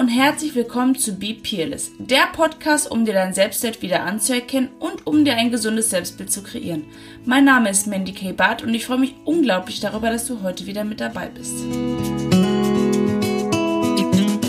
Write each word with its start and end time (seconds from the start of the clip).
und 0.00 0.08
herzlich 0.08 0.54
willkommen 0.54 0.96
zu 0.96 1.12
Be 1.12 1.34
Peerless, 1.34 1.92
der 1.98 2.28
Podcast, 2.32 2.90
um 2.90 3.04
dir 3.04 3.12
dein 3.12 3.34
Selbstwert 3.34 3.82
wieder 3.82 4.04
anzuerkennen 4.04 4.70
und 4.78 5.06
um 5.06 5.26
dir 5.26 5.36
ein 5.36 5.50
gesundes 5.50 5.90
Selbstbild 5.90 6.32
zu 6.32 6.42
kreieren. 6.42 6.84
Mein 7.26 7.44
Name 7.44 7.68
ist 7.68 7.86
Mandy 7.86 8.12
K. 8.12 8.32
Barth 8.32 8.62
und 8.62 8.72
ich 8.72 8.86
freue 8.86 8.96
mich 8.96 9.14
unglaublich 9.26 9.78
darüber, 9.80 10.08
dass 10.08 10.26
du 10.26 10.42
heute 10.42 10.64
wieder 10.64 10.84
mit 10.84 11.02
dabei 11.02 11.28
bist. 11.28 11.52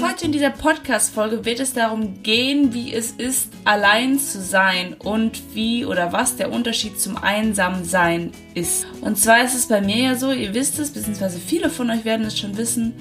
Heute 0.02 0.26
in 0.26 0.32
dieser 0.32 0.52
Podcast-Folge 0.52 1.44
wird 1.44 1.60
es 1.60 1.74
darum 1.74 2.24
gehen, 2.24 2.74
wie 2.74 2.94
es 2.94 3.12
ist, 3.12 3.50
allein 3.66 4.20
zu 4.20 4.40
sein 4.40 4.96
und 5.00 5.42
wie 5.54 5.84
oder 5.84 6.14
was 6.14 6.38
der 6.38 6.50
Unterschied 6.54 6.98
zum 6.98 7.18
Einsamsein 7.18 8.32
ist. 8.54 8.86
Und 9.02 9.18
zwar 9.18 9.44
ist 9.44 9.56
es 9.56 9.68
bei 9.68 9.82
mir 9.82 9.98
ja 9.98 10.16
so, 10.16 10.32
ihr 10.32 10.54
wisst 10.54 10.80
es, 10.80 10.92
beziehungsweise 10.92 11.40
viele 11.40 11.70
von 11.70 11.90
euch 11.90 12.06
werden 12.06 12.26
es 12.26 12.40
schon 12.40 12.56
wissen, 12.56 12.94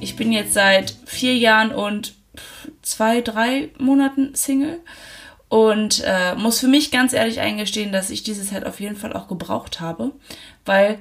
ich 0.00 0.16
bin 0.16 0.32
jetzt 0.32 0.54
seit 0.54 0.94
vier 1.06 1.36
Jahren 1.36 1.72
und 1.72 2.14
zwei, 2.82 3.20
drei 3.20 3.70
Monaten 3.78 4.34
Single 4.34 4.80
und 5.48 6.02
äh, 6.04 6.34
muss 6.36 6.60
für 6.60 6.68
mich 6.68 6.90
ganz 6.90 7.12
ehrlich 7.12 7.40
eingestehen, 7.40 7.92
dass 7.92 8.10
ich 8.10 8.22
diese 8.22 8.44
Zeit 8.44 8.64
auf 8.64 8.80
jeden 8.80 8.96
Fall 8.96 9.12
auch 9.12 9.28
gebraucht 9.28 9.80
habe, 9.80 10.12
weil 10.64 10.98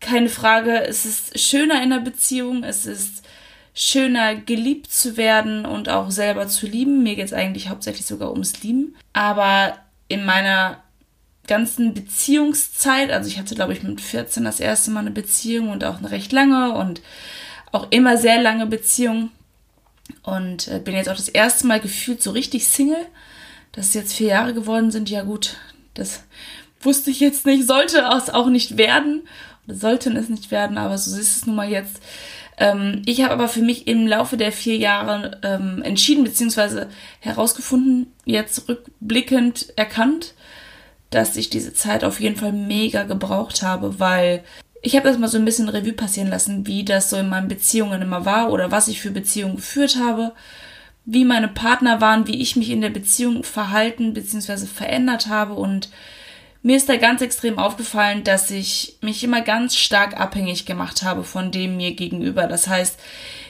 keine 0.00 0.28
Frage, 0.28 0.84
es 0.86 1.06
ist 1.06 1.38
schöner 1.38 1.82
in 1.82 1.90
der 1.90 2.00
Beziehung, 2.00 2.62
es 2.62 2.84
ist 2.84 3.24
schöner 3.74 4.34
geliebt 4.34 4.90
zu 4.92 5.16
werden 5.16 5.66
und 5.66 5.88
auch 5.88 6.10
selber 6.10 6.48
zu 6.48 6.66
lieben. 6.66 7.02
Mir 7.02 7.16
geht 7.16 7.26
es 7.26 7.32
eigentlich 7.32 7.68
hauptsächlich 7.68 8.06
sogar 8.06 8.32
ums 8.32 8.62
Lieben, 8.62 8.96
aber 9.12 9.78
in 10.08 10.24
meiner 10.24 10.82
ganzen 11.46 11.94
Beziehungszeit, 11.94 13.10
also 13.10 13.28
ich 13.28 13.38
hatte 13.38 13.54
glaube 13.54 13.72
ich 13.72 13.82
mit 13.82 14.00
14 14.00 14.44
das 14.44 14.60
erste 14.60 14.90
Mal 14.90 15.00
eine 15.00 15.10
Beziehung 15.10 15.70
und 15.70 15.84
auch 15.84 15.98
eine 15.98 16.10
recht 16.10 16.32
lange 16.32 16.74
und 16.74 17.00
auch 17.76 17.88
immer 17.90 18.16
sehr 18.16 18.40
lange 18.40 18.66
Beziehung 18.66 19.30
und 20.22 20.68
äh, 20.68 20.78
bin 20.78 20.94
jetzt 20.94 21.08
auch 21.08 21.16
das 21.16 21.28
erste 21.28 21.66
Mal 21.66 21.80
gefühlt 21.80 22.22
so 22.22 22.30
richtig 22.30 22.66
Single. 22.66 23.06
Dass 23.72 23.88
es 23.88 23.94
jetzt 23.94 24.14
vier 24.14 24.28
Jahre 24.28 24.54
geworden 24.54 24.90
sind, 24.90 25.10
ja 25.10 25.22
gut, 25.22 25.56
das 25.92 26.22
wusste 26.80 27.10
ich 27.10 27.20
jetzt 27.20 27.44
nicht, 27.44 27.66
sollte 27.66 28.08
es 28.16 28.30
auch 28.30 28.46
nicht 28.46 28.78
werden 28.78 29.22
oder 29.66 29.76
sollten 29.76 30.16
es 30.16 30.30
nicht 30.30 30.50
werden, 30.50 30.78
aber 30.78 30.96
so 30.96 31.14
ist 31.18 31.36
es 31.36 31.46
nun 31.46 31.56
mal 31.56 31.68
jetzt. 31.68 32.00
Ähm, 32.56 33.02
ich 33.04 33.22
habe 33.22 33.34
aber 33.34 33.48
für 33.48 33.60
mich 33.60 33.86
im 33.86 34.06
Laufe 34.06 34.38
der 34.38 34.52
vier 34.52 34.76
Jahre 34.76 35.40
ähm, 35.42 35.82
entschieden 35.82 36.24
bzw. 36.24 36.86
herausgefunden, 37.20 38.12
jetzt 38.24 38.66
rückblickend 38.68 39.76
erkannt, 39.76 40.32
dass 41.10 41.36
ich 41.36 41.50
diese 41.50 41.74
Zeit 41.74 42.02
auf 42.02 42.20
jeden 42.20 42.36
Fall 42.36 42.52
mega 42.52 43.02
gebraucht 43.02 43.62
habe, 43.62 44.00
weil 44.00 44.42
ich 44.86 44.94
habe 44.94 45.08
das 45.08 45.18
mal 45.18 45.26
so 45.26 45.36
ein 45.36 45.44
bisschen 45.44 45.68
Revue 45.68 45.94
passieren 45.94 46.30
lassen, 46.30 46.64
wie 46.68 46.84
das 46.84 47.10
so 47.10 47.16
in 47.16 47.28
meinen 47.28 47.48
Beziehungen 47.48 48.02
immer 48.02 48.24
war 48.24 48.52
oder 48.52 48.70
was 48.70 48.86
ich 48.86 49.00
für 49.00 49.10
Beziehungen 49.10 49.56
geführt 49.56 49.98
habe, 49.98 50.30
wie 51.04 51.24
meine 51.24 51.48
Partner 51.48 52.00
waren, 52.00 52.28
wie 52.28 52.40
ich 52.40 52.54
mich 52.54 52.70
in 52.70 52.82
der 52.82 52.90
Beziehung 52.90 53.42
verhalten 53.42 54.14
bzw. 54.14 54.66
verändert 54.66 55.26
habe 55.26 55.54
und 55.54 55.90
mir 56.62 56.76
ist 56.76 56.88
da 56.88 56.96
ganz 56.98 57.20
extrem 57.20 57.58
aufgefallen, 57.58 58.22
dass 58.22 58.52
ich 58.52 58.96
mich 59.00 59.24
immer 59.24 59.40
ganz 59.40 59.74
stark 59.74 60.20
abhängig 60.20 60.66
gemacht 60.66 61.02
habe 61.02 61.24
von 61.24 61.50
dem 61.50 61.76
mir 61.76 61.94
gegenüber. 61.94 62.46
Das 62.46 62.68
heißt, 62.68 62.96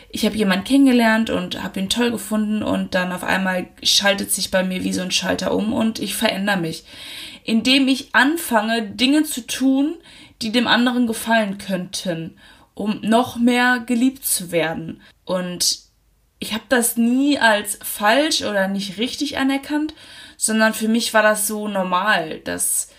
ich 0.08 0.24
habe 0.24 0.36
jemanden 0.36 0.64
kennengelernt 0.64 1.28
und 1.28 1.62
habe 1.62 1.80
ihn 1.80 1.90
toll 1.90 2.12
gefunden 2.12 2.62
und 2.62 2.94
dann 2.94 3.12
auf 3.12 3.24
einmal 3.24 3.66
schaltet 3.82 4.32
sich 4.32 4.50
bei 4.50 4.64
mir 4.64 4.84
wie 4.84 4.94
so 4.94 5.02
ein 5.02 5.10
Schalter 5.10 5.52
um 5.54 5.74
und 5.74 5.98
ich 5.98 6.14
verändere 6.14 6.56
mich, 6.56 6.84
indem 7.44 7.88
ich 7.88 8.14
anfange, 8.14 8.82
Dinge 8.82 9.24
zu 9.24 9.46
tun, 9.46 9.96
die 10.42 10.52
dem 10.52 10.66
anderen 10.66 11.06
gefallen 11.06 11.58
könnten, 11.58 12.38
um 12.74 13.00
noch 13.00 13.36
mehr 13.36 13.82
geliebt 13.86 14.24
zu 14.24 14.50
werden. 14.50 15.00
Und 15.24 15.80
ich 16.38 16.52
habe 16.52 16.64
das 16.68 16.96
nie 16.96 17.38
als 17.38 17.78
falsch 17.82 18.42
oder 18.42 18.68
nicht 18.68 18.98
richtig 18.98 19.38
anerkannt, 19.38 19.94
sondern 20.36 20.74
für 20.74 20.88
mich 20.88 21.14
war 21.14 21.22
das 21.22 21.46
so 21.46 21.68
normal, 21.68 22.40
dass 22.40 22.90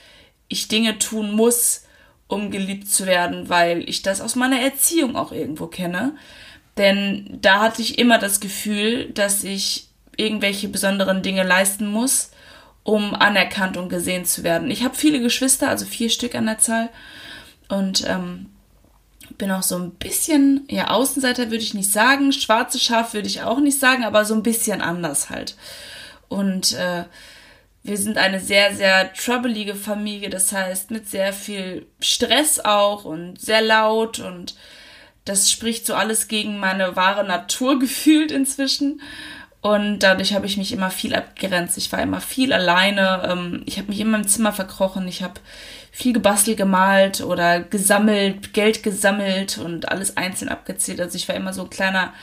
ich 0.47 0.67
Dinge 0.67 0.97
tun 0.97 1.31
muss, 1.31 1.84
um 2.28 2.51
geliebt 2.51 2.89
zu 2.89 3.06
werden, 3.06 3.50
weil 3.50 3.88
ich 3.88 4.01
das 4.01 4.22
aus 4.22 4.35
meiner 4.35 4.59
Erziehung 4.59 5.16
auch 5.16 5.31
irgendwo 5.31 5.67
kenne. 5.67 6.16
Denn 6.78 7.38
da 7.41 7.62
hatte 7.62 7.81
ich 7.81 8.00
immer 8.00 8.17
das 8.17 8.39
Gefühl, 8.39 9.12
dass 9.12 9.44
ich 9.44 9.88
irgendwelche 10.16 10.67
besonderen 10.67 11.22
Dinge 11.22 11.44
leisten 11.44 11.88
muss, 11.88 12.31
um 12.83 13.13
anerkannt 13.13 13.78
und 13.78 13.89
gesehen 13.89 14.25
zu 14.25 14.44
werden. 14.44 14.72
Ich 14.72 14.83
habe 14.83 14.95
viele 14.95 15.19
Geschwister, 15.22 15.69
also 15.69 15.85
vier 15.85 16.09
Stück 16.09 16.35
an 16.35 16.45
der 16.45 16.57
Zahl. 16.57 16.89
Und 17.69 18.05
ähm, 18.07 18.47
bin 19.38 19.51
auch 19.51 19.63
so 19.63 19.75
ein 19.75 19.91
bisschen, 19.91 20.66
ja, 20.69 20.89
Außenseiter 20.89 21.45
würde 21.45 21.63
ich 21.63 21.73
nicht 21.73 21.91
sagen, 21.91 22.31
schwarze 22.31 22.79
Schaf 22.79 23.13
würde 23.13 23.28
ich 23.28 23.41
auch 23.41 23.59
nicht 23.59 23.79
sagen, 23.79 24.03
aber 24.03 24.25
so 24.25 24.33
ein 24.33 24.44
bisschen 24.44 24.81
anders 24.81 25.29
halt. 25.29 25.55
Und 26.29 26.73
äh, 26.73 27.03
wir 27.83 27.97
sind 27.97 28.17
eine 28.17 28.39
sehr, 28.39 28.75
sehr 28.75 29.13
troublige 29.13 29.75
Familie, 29.75 30.29
das 30.29 30.51
heißt 30.51 30.91
mit 30.91 31.09
sehr 31.09 31.33
viel 31.33 31.88
Stress 32.00 32.59
auch 32.59 33.06
und 33.06 33.39
sehr 33.39 33.61
laut 33.61 34.19
und 34.19 34.56
das 35.25 35.51
spricht 35.51 35.85
so 35.85 35.94
alles 35.94 36.27
gegen 36.27 36.59
meine 36.59 36.95
wahre 36.95 37.25
Natur 37.25 37.79
gefühlt 37.79 38.31
inzwischen. 38.31 39.01
Und 39.59 40.00
dadurch 40.00 40.33
habe 40.33 40.45
ich 40.45 40.56
mich 40.56 40.72
immer 40.72 40.91
viel 40.91 41.16
abgegrenzt. 41.16 41.77
Ich 41.77 41.91
war 41.91 42.01
immer 42.01 42.22
viel 42.22 42.53
alleine. 42.53 43.27
Ähm, 43.29 43.63
ich 43.66 43.77
habe 43.77 43.89
mich 43.89 44.00
immer 44.00 44.17
im 44.17 44.27
Zimmer 44.27 44.53
verkrochen. 44.53 45.07
Ich 45.07 45.23
habe 45.23 45.41
viel 45.97 46.13
gebastelt, 46.13 46.58
gemalt 46.58 47.22
oder 47.22 47.59
gesammelt, 47.59 48.53
Geld 48.53 48.84
gesammelt 48.84 49.58
und 49.58 49.90
alles 49.90 50.16
einzeln 50.16 50.47
abgezählt. 50.47 51.02
Also 51.02 51.16
ich 51.16 51.28
war 51.28 51.34
immer 51.34 51.53
so 51.53 51.63
ein 51.63 51.72
kleiner 51.72 52.13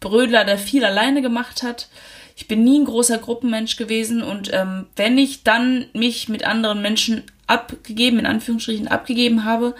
Brödler, 0.00 0.44
der 0.44 0.58
viel 0.58 0.84
alleine 0.84 1.22
gemacht 1.22 1.62
hat. 1.62 1.88
Ich 2.36 2.46
bin 2.46 2.62
nie 2.62 2.80
ein 2.80 2.84
großer 2.84 3.16
Gruppenmensch 3.16 3.76
gewesen 3.76 4.22
und 4.22 4.52
ähm, 4.52 4.84
wenn 4.96 5.16
ich 5.16 5.44
dann 5.44 5.86
mich 5.94 6.28
mit 6.28 6.44
anderen 6.44 6.82
Menschen 6.82 7.22
abgegeben, 7.46 8.18
in 8.18 8.26
Anführungsstrichen 8.26 8.88
abgegeben 8.88 9.46
habe, 9.46 9.74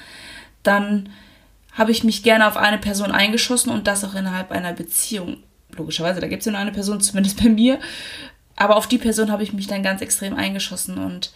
dann 0.62 1.11
habe 1.73 1.91
ich 1.91 2.05
mich 2.05 2.23
gerne 2.23 2.47
auf 2.47 2.57
eine 2.57 2.79
Person 2.79 3.12
eingeschossen 3.12 3.71
und 3.71 3.87
das 3.87 4.03
auch 4.03 4.15
innerhalb 4.15 4.51
einer 4.51 4.73
Beziehung. 4.73 5.43
Logischerweise, 5.77 6.23
da 6.23 6.29
gibt 6.29 6.41
es 6.41 6.47
ja 6.47 6.53
nur 6.53 6.61
eine 6.62 6.73
Person, 6.73 7.01
zumindest 7.03 7.43
bei 7.43 7.51
mir. 7.51 7.79
Aber 8.57 8.77
auf 8.77 8.87
die 8.87 8.99
Person 8.99 9.31
habe 9.31 9.43
ich 9.43 9.53
mich 9.53 9.67
dann 9.67 9.83
ganz 9.83 10.01
extrem 10.01 10.37
eingeschossen 10.37 10.97
und 10.97 11.33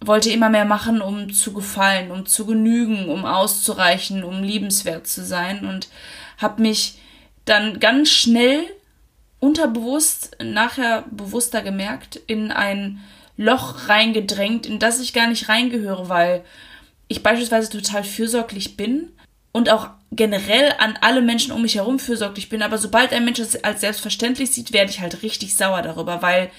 wollte 0.00 0.30
immer 0.30 0.50
mehr 0.50 0.64
machen, 0.64 1.00
um 1.00 1.32
zu 1.32 1.52
gefallen, 1.52 2.10
um 2.10 2.26
zu 2.26 2.46
genügen, 2.46 3.08
um 3.08 3.24
auszureichen, 3.24 4.24
um 4.24 4.42
liebenswert 4.42 5.06
zu 5.06 5.24
sein 5.24 5.66
und 5.66 5.88
habe 6.38 6.62
mich 6.62 6.98
dann 7.44 7.80
ganz 7.80 8.10
schnell 8.10 8.64
unterbewusst, 9.40 10.36
nachher 10.42 11.04
bewusster 11.10 11.62
gemerkt, 11.62 12.16
in 12.26 12.50
ein 12.52 13.00
Loch 13.36 13.88
reingedrängt, 13.88 14.66
in 14.66 14.78
das 14.78 15.00
ich 15.00 15.12
gar 15.12 15.28
nicht 15.28 15.48
reingehöre, 15.48 16.08
weil 16.08 16.44
ich 17.08 17.22
beispielsweise 17.22 17.70
total 17.70 18.02
fürsorglich 18.02 18.76
bin 18.76 19.12
und 19.52 19.70
auch 19.70 19.88
generell 20.12 20.74
an 20.78 20.98
alle 21.00 21.20
Menschen 21.20 21.52
um 21.52 21.62
mich 21.62 21.76
herum 21.76 21.98
fürsorglich 21.98 22.48
bin, 22.48 22.62
aber 22.62 22.78
sobald 22.78 23.12
ein 23.12 23.24
Mensch 23.24 23.38
es 23.38 23.62
als 23.62 23.80
selbstverständlich 23.80 24.50
sieht, 24.50 24.72
werde 24.72 24.90
ich 24.90 25.00
halt 25.00 25.22
richtig 25.22 25.54
sauer 25.54 25.82
darüber, 25.82 26.22
weil 26.22 26.50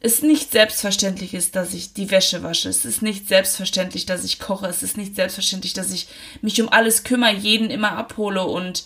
es 0.00 0.22
nicht 0.22 0.50
selbstverständlich 0.50 1.34
ist, 1.34 1.56
dass 1.56 1.74
ich 1.74 1.92
die 1.92 2.10
Wäsche 2.10 2.42
wasche. 2.42 2.70
Es 2.70 2.86
ist 2.86 3.02
nicht 3.02 3.28
selbstverständlich, 3.28 4.06
dass 4.06 4.24
ich 4.24 4.40
koche. 4.40 4.66
Es 4.66 4.82
ist 4.82 4.96
nicht 4.96 5.14
selbstverständlich, 5.14 5.74
dass 5.74 5.92
ich 5.92 6.08
mich 6.40 6.60
um 6.62 6.70
alles 6.70 7.04
kümmere, 7.04 7.34
jeden 7.34 7.70
immer 7.70 7.92
abhole 7.92 8.44
und 8.44 8.84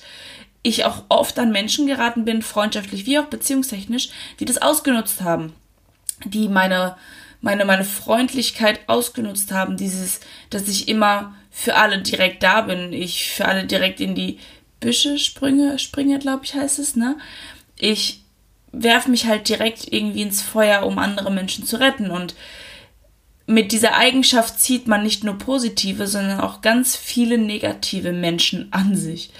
ich 0.65 0.85
auch 0.85 1.05
oft 1.09 1.39
an 1.39 1.53
Menschen 1.53 1.87
geraten 1.87 2.25
bin, 2.25 2.43
freundschaftlich 2.43 3.07
wie 3.07 3.19
auch 3.19 3.27
beziehungstechnisch, 3.27 4.09
die 4.41 4.45
das 4.45 4.61
ausgenutzt 4.61 5.21
haben. 5.21 5.55
Die 6.25 6.49
meine, 6.49 6.97
meine, 7.41 7.65
meine 7.65 7.85
Freundlichkeit 7.85 8.81
ausgenutzt 8.89 9.53
haben. 9.53 9.77
Dieses, 9.77 10.21
dass 10.51 10.67
ich 10.67 10.89
immer 10.89 11.35
für 11.51 11.77
alle 11.77 12.03
direkt 12.03 12.43
da 12.43 12.63
bin. 12.63 12.93
Ich 12.93 13.31
für 13.31 13.45
alle 13.45 13.65
direkt 13.65 14.01
in 14.01 14.17
die 14.17 14.41
Büsche 14.81 15.19
springe, 15.19 15.79
springe, 15.79 16.19
glaube 16.19 16.45
ich, 16.45 16.55
heißt 16.55 16.81
es, 16.81 16.97
ne? 16.97 17.17
Ich 17.79 18.24
werfe 18.83 19.11
mich 19.11 19.27
halt 19.27 19.49
direkt 19.49 19.93
irgendwie 19.93 20.23
ins 20.23 20.43
Feuer, 20.43 20.85
um 20.85 20.99
andere 20.99 21.31
Menschen 21.31 21.67
zu 21.67 21.79
retten. 21.79 22.11
Und 22.11 22.35
mit 23.47 23.73
dieser 23.73 23.97
Eigenschaft 23.97 24.61
zieht 24.61 24.87
man 24.87 25.03
nicht 25.03 25.25
nur 25.25 25.39
positive, 25.39 26.07
sondern 26.07 26.41
auch 26.41 26.61
ganz 26.63 26.97
viele 26.97 27.39
negative 27.39 28.13
Menschen 28.13 28.73
an 28.73 28.97
sich. 28.97 29.31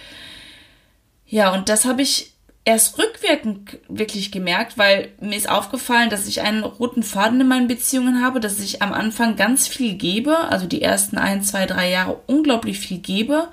Ja, 1.27 1.53
und 1.53 1.69
das 1.69 1.85
habe 1.85 2.03
ich 2.03 2.33
erst 2.65 2.99
rückwirkend 2.99 3.79
wirklich 3.89 4.33
gemerkt, 4.33 4.79
weil 4.79 5.11
mir 5.21 5.37
ist 5.37 5.49
aufgefallen, 5.49 6.11
dass 6.11 6.27
ich 6.27 6.41
einen 6.41 6.65
roten 6.65 7.03
Faden 7.03 7.41
in 7.41 7.49
meinen 7.49 7.69
Beziehungen 7.69 8.23
habe, 8.23 8.41
dass 8.41 8.59
ich 8.59 8.83
am 8.83 8.93
Anfang 8.93 9.37
ganz 9.37 9.69
viel 9.69 9.95
gebe, 9.95 10.37
also 10.37 10.67
die 10.67 10.83
ersten 10.83 11.19
ein, 11.19 11.43
zwei, 11.43 11.67
drei 11.67 11.91
Jahre 11.91 12.21
unglaublich 12.27 12.79
viel 12.79 12.99
gebe 12.99 13.49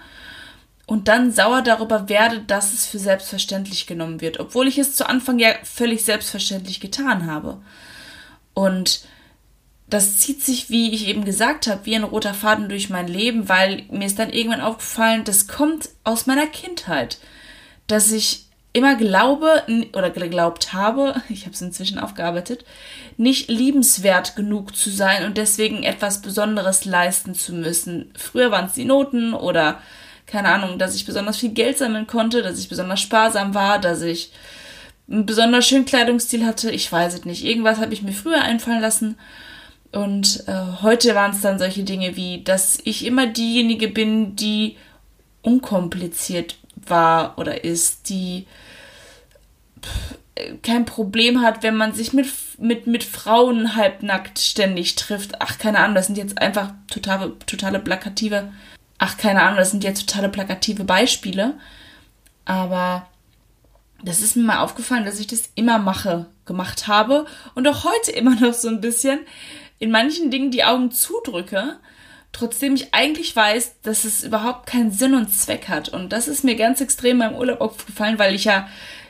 und 0.91 1.07
dann 1.07 1.31
sauer 1.31 1.61
darüber 1.61 2.09
werde, 2.09 2.41
dass 2.41 2.73
es 2.73 2.85
für 2.85 2.99
selbstverständlich 2.99 3.87
genommen 3.87 4.19
wird, 4.19 4.41
obwohl 4.41 4.67
ich 4.67 4.77
es 4.77 4.93
zu 4.93 5.07
Anfang 5.07 5.39
ja 5.39 5.51
völlig 5.63 6.03
selbstverständlich 6.03 6.81
getan 6.81 7.31
habe. 7.31 7.61
Und 8.53 9.05
das 9.87 10.17
zieht 10.17 10.43
sich, 10.43 10.69
wie 10.69 10.93
ich 10.93 11.07
eben 11.07 11.23
gesagt 11.23 11.67
habe, 11.67 11.85
wie 11.85 11.95
ein 11.95 12.03
roter 12.03 12.33
Faden 12.33 12.67
durch 12.67 12.89
mein 12.89 13.07
Leben, 13.07 13.47
weil 13.47 13.83
mir 13.89 14.05
ist 14.05 14.19
dann 14.19 14.31
irgendwann 14.31 14.59
aufgefallen, 14.59 15.23
das 15.23 15.47
kommt 15.47 15.87
aus 16.03 16.25
meiner 16.25 16.47
Kindheit, 16.47 17.19
dass 17.87 18.11
ich 18.11 18.47
immer 18.73 18.95
glaube 18.95 19.63
oder 19.93 20.09
geglaubt 20.09 20.73
habe, 20.73 21.15
ich 21.29 21.45
habe 21.45 21.53
es 21.53 21.61
inzwischen 21.61 21.99
aufgearbeitet, 21.99 22.65
nicht 23.15 23.49
liebenswert 23.49 24.35
genug 24.35 24.75
zu 24.75 24.89
sein 24.89 25.23
und 25.23 25.37
deswegen 25.37 25.83
etwas 25.83 26.21
Besonderes 26.21 26.83
leisten 26.83 27.33
zu 27.33 27.53
müssen. 27.53 28.13
Früher 28.17 28.51
waren 28.51 28.65
es 28.65 28.73
die 28.73 28.83
Noten 28.83 29.33
oder 29.33 29.79
keine 30.31 30.49
Ahnung, 30.49 30.79
dass 30.79 30.95
ich 30.95 31.05
besonders 31.05 31.37
viel 31.37 31.51
Geld 31.51 31.77
sammeln 31.77 32.07
konnte, 32.07 32.41
dass 32.41 32.57
ich 32.57 32.69
besonders 32.69 33.01
sparsam 33.01 33.53
war, 33.53 33.79
dass 33.79 34.01
ich 34.01 34.31
einen 35.09 35.25
besonders 35.25 35.67
schönen 35.67 35.85
Kleidungsstil 35.85 36.45
hatte. 36.45 36.71
Ich 36.71 36.89
weiß 36.89 37.13
es 37.13 37.25
nicht. 37.25 37.43
Irgendwas 37.43 37.79
habe 37.79 37.93
ich 37.93 38.01
mir 38.01 38.13
früher 38.13 38.41
einfallen 38.41 38.79
lassen. 38.81 39.17
Und 39.91 40.45
äh, 40.47 40.81
heute 40.81 41.15
waren 41.15 41.31
es 41.31 41.41
dann 41.41 41.59
solche 41.59 41.83
Dinge 41.83 42.15
wie, 42.15 42.43
dass 42.43 42.79
ich 42.85 43.05
immer 43.05 43.27
diejenige 43.27 43.89
bin, 43.89 44.37
die 44.37 44.77
unkompliziert 45.41 46.55
war 46.75 47.37
oder 47.37 47.65
ist, 47.65 48.07
die 48.07 48.47
kein 50.63 50.85
Problem 50.85 51.41
hat, 51.41 51.61
wenn 51.63 51.75
man 51.75 51.93
sich 51.93 52.13
mit, 52.13 52.27
mit, 52.57 52.87
mit 52.87 53.03
Frauen 53.03 53.75
halbnackt 53.75 54.39
ständig 54.39 54.95
trifft. 54.95 55.41
Ach, 55.41 55.57
keine 55.57 55.79
Ahnung, 55.79 55.95
das 55.95 56.07
sind 56.07 56.17
jetzt 56.17 56.41
einfach 56.41 56.73
totale, 56.89 57.37
totale 57.45 57.79
plakative, 57.79 58.51
ach, 59.01 59.17
keine 59.17 59.41
Ahnung, 59.41 59.57
das 59.57 59.71
sind 59.71 59.83
jetzt 59.83 60.07
totale 60.07 60.29
plakative 60.29 60.83
Beispiele. 60.83 61.55
Aber 62.45 63.07
das 64.03 64.21
ist 64.21 64.35
mir 64.35 64.43
mal 64.43 64.59
aufgefallen, 64.59 65.05
dass 65.05 65.19
ich 65.19 65.25
das 65.25 65.49
immer 65.55 65.79
mache, 65.79 66.27
gemacht 66.45 66.87
habe 66.87 67.25
und 67.55 67.67
auch 67.67 67.83
heute 67.83 68.11
immer 68.15 68.35
noch 68.35 68.53
so 68.53 68.67
ein 68.67 68.79
bisschen 68.79 69.19
in 69.79 69.89
manchen 69.89 70.29
Dingen 70.29 70.51
die 70.51 70.63
Augen 70.63 70.91
zudrücke, 70.91 71.79
trotzdem 72.31 72.75
ich 72.75 72.93
eigentlich 72.93 73.35
weiß, 73.35 73.81
dass 73.81 74.05
es 74.05 74.23
überhaupt 74.23 74.67
keinen 74.67 74.91
Sinn 74.91 75.15
und 75.15 75.33
Zweck 75.33 75.67
hat. 75.67 75.89
Und 75.89 76.13
das 76.13 76.27
ist 76.27 76.43
mir 76.43 76.55
ganz 76.55 76.79
extrem 76.79 77.17
beim 77.17 77.33
Urlaub 77.33 77.59
aufgefallen, 77.59 78.19
weil 78.19 78.35
ich 78.35 78.45
ja 78.45 78.67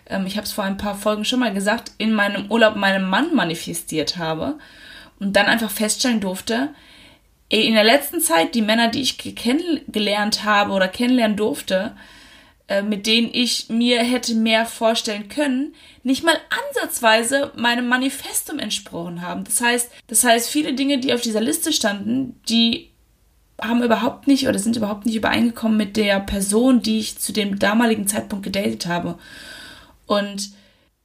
ähm, 0.07 0.25
ich 0.25 0.37
habe 0.37 0.45
es 0.45 0.53
vor 0.53 0.63
ein 0.63 0.77
paar 0.77 0.95
Folgen 0.95 1.25
schon 1.25 1.41
mal 1.41 1.53
gesagt, 1.53 1.91
in 1.97 2.13
meinem 2.13 2.49
Urlaub 2.49 2.77
meinem 2.77 3.09
Mann 3.09 3.35
manifestiert 3.35 4.15
habe 4.15 4.57
und 5.19 5.35
dann 5.35 5.47
einfach 5.47 5.69
feststellen 5.69 6.21
durfte, 6.21 6.69
in 7.59 7.73
der 7.73 7.83
letzten 7.83 8.21
Zeit 8.21 8.55
die 8.55 8.61
Männer, 8.61 8.87
die 8.87 9.01
ich 9.01 9.17
kennengelernt 9.17 10.45
habe 10.45 10.71
oder 10.71 10.87
kennenlernen 10.87 11.35
durfte, 11.35 11.95
äh, 12.69 12.81
mit 12.81 13.05
denen 13.07 13.29
ich 13.33 13.67
mir 13.67 14.01
hätte 14.03 14.33
mehr 14.35 14.65
vorstellen 14.65 15.27
können, 15.27 15.75
nicht 16.03 16.23
mal 16.23 16.37
ansatzweise 16.69 17.51
meinem 17.55 17.87
Manifestum 17.87 18.57
entsprochen 18.59 19.21
haben. 19.21 19.43
Das 19.43 19.59
heißt, 19.59 19.91
das 20.07 20.23
heißt, 20.23 20.49
viele 20.49 20.73
Dinge, 20.73 20.99
die 20.99 21.13
auf 21.13 21.19
dieser 21.19 21.41
Liste 21.41 21.73
standen, 21.73 22.39
die 22.47 22.89
haben 23.61 23.83
überhaupt 23.83 24.27
nicht 24.27 24.47
oder 24.47 24.57
sind 24.57 24.77
überhaupt 24.77 25.05
nicht 25.05 25.15
übereingekommen 25.15 25.77
mit 25.77 25.97
der 25.97 26.21
Person, 26.21 26.81
die 26.81 26.99
ich 26.99 27.19
zu 27.19 27.33
dem 27.33 27.59
damaligen 27.59 28.07
Zeitpunkt 28.07 28.45
gedatet 28.45 28.85
habe. 28.85 29.19
Und 30.07 30.51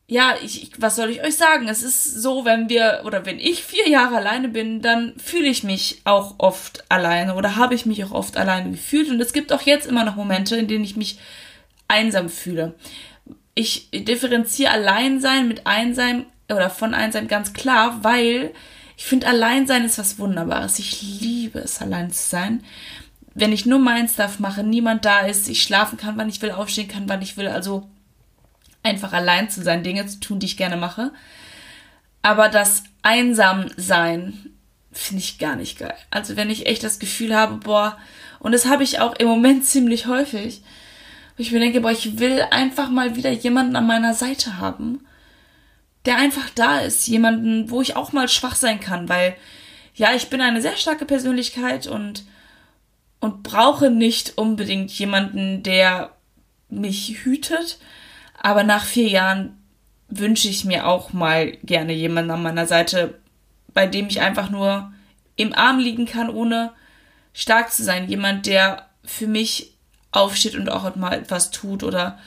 ja, 0.08 0.35
ich, 0.43 0.62
ich, 0.62 0.81
was 0.81 0.94
soll 0.94 1.11
ich 1.11 1.25
euch 1.25 1.37
sagen? 1.37 1.69
Es 1.69 1.82
ist 1.82 2.05
so, 2.05 2.44
wenn 2.44 2.69
wir 2.69 3.03
oder 3.05 3.26
wenn 3.26 3.41
ich 3.41 3.64
vier 3.64 3.88
Jahre 3.88 4.17
alleine 4.17 4.49
bin, 4.49 4.81
dann 4.81 5.14
fühle 5.19 5.49
ich 5.49 5.64
mich 5.64 6.00
auch 6.05 6.37
oft 6.38 6.85
alleine 6.91 7.35
oder 7.35 7.56
habe 7.56 7.75
ich 7.75 7.87
mich 7.87 8.05
auch 8.05 8.12
oft 8.12 8.37
alleine 8.37 8.70
gefühlt. 8.70 9.11
Und 9.11 9.20
es 9.20 9.32
gibt 9.32 9.53
auch 9.53 9.62
jetzt 9.62 9.87
immer 9.87 10.05
noch 10.05 10.14
Momente, 10.14 10.56
in 10.56 10.69
denen 10.69 10.85
ich 10.85 10.97
mich 10.97 11.19
einsam 11.88 12.29
fühle. 12.29 12.75
Ich 13.56 13.91
differenziere 13.91 14.70
Alleinsein 14.70 15.49
mit 15.49 15.67
Einsam 15.67 16.26
oder 16.49 16.70
von 16.70 16.94
Einsam 16.94 17.26
ganz 17.26 17.53
klar, 17.53 17.99
weil 18.03 18.53
ich 18.97 19.06
finde, 19.06 19.26
Alleinsein 19.26 19.85
ist 19.85 19.99
was 19.99 20.20
Wunderbares. 20.20 20.79
Ich 20.79 21.03
liebe 21.03 21.58
es, 21.58 21.82
allein 21.82 22.12
zu 22.12 22.29
sein. 22.29 22.62
Wenn 23.35 23.53
ich 23.53 23.67
nur 23.67 23.81
mein 23.81 24.08
Stuff 24.08 24.38
mache, 24.38 24.62
niemand 24.62 25.05
da 25.05 25.20
ist, 25.20 25.49
ich 25.49 25.62
schlafen 25.62 25.99
kann, 25.99 26.17
wann 26.17 26.29
ich 26.29 26.41
will, 26.43 26.53
aufstehen 26.53 26.88
kann, 26.88 27.08
wann 27.08 27.23
ich 27.23 27.37
will. 27.37 27.49
Also 27.49 27.88
einfach 28.86 29.12
allein 29.12 29.50
zu 29.50 29.62
sein, 29.62 29.82
Dinge 29.82 30.06
zu 30.06 30.20
tun, 30.20 30.38
die 30.38 30.46
ich 30.46 30.56
gerne 30.56 30.76
mache. 30.76 31.12
Aber 32.22 32.48
das 32.48 32.84
Einsamsein 33.02 34.50
finde 34.92 35.22
ich 35.22 35.38
gar 35.38 35.56
nicht 35.56 35.78
geil. 35.78 35.94
Also 36.10 36.36
wenn 36.36 36.50
ich 36.50 36.66
echt 36.66 36.82
das 36.82 36.98
Gefühl 36.98 37.36
habe, 37.36 37.56
boah, 37.56 37.98
und 38.38 38.52
das 38.52 38.66
habe 38.66 38.82
ich 38.82 39.00
auch 39.00 39.14
im 39.16 39.28
Moment 39.28 39.64
ziemlich 39.66 40.06
häufig, 40.06 40.62
wo 41.36 41.42
ich 41.42 41.52
mir 41.52 41.60
denke, 41.60 41.80
boah, 41.80 41.90
ich 41.90 42.18
will 42.18 42.42
einfach 42.50 42.88
mal 42.88 43.16
wieder 43.16 43.30
jemanden 43.30 43.76
an 43.76 43.86
meiner 43.86 44.14
Seite 44.14 44.58
haben, 44.58 45.04
der 46.06 46.16
einfach 46.16 46.48
da 46.54 46.78
ist, 46.80 47.06
jemanden, 47.08 47.70
wo 47.70 47.82
ich 47.82 47.96
auch 47.96 48.12
mal 48.12 48.28
schwach 48.28 48.54
sein 48.54 48.80
kann, 48.80 49.08
weil 49.08 49.36
ja, 49.94 50.14
ich 50.14 50.28
bin 50.28 50.40
eine 50.40 50.62
sehr 50.62 50.76
starke 50.76 51.04
Persönlichkeit 51.04 51.86
und 51.86 52.24
und 53.18 53.42
brauche 53.42 53.90
nicht 53.90 54.36
unbedingt 54.36 54.90
jemanden, 54.92 55.62
der 55.62 56.14
mich 56.68 57.24
hütet, 57.24 57.78
aber 58.42 58.62
nach 58.62 58.84
vier 58.84 59.08
Jahren 59.08 59.56
wünsche 60.08 60.48
ich 60.48 60.64
mir 60.64 60.86
auch 60.86 61.12
mal 61.12 61.52
gerne 61.62 61.92
jemanden 61.92 62.30
an 62.30 62.42
meiner 62.42 62.66
Seite, 62.66 63.18
bei 63.74 63.86
dem 63.86 64.06
ich 64.08 64.20
einfach 64.20 64.50
nur 64.50 64.92
im 65.36 65.52
Arm 65.52 65.78
liegen 65.78 66.06
kann, 66.06 66.30
ohne 66.30 66.72
stark 67.32 67.72
zu 67.72 67.82
sein. 67.82 68.08
Jemand, 68.08 68.46
der 68.46 68.86
für 69.04 69.26
mich 69.26 69.76
aufsteht 70.12 70.54
und 70.54 70.70
auch 70.70 70.94
mal 70.96 71.12
etwas 71.12 71.50
tut 71.50 71.82
oder 71.82 72.18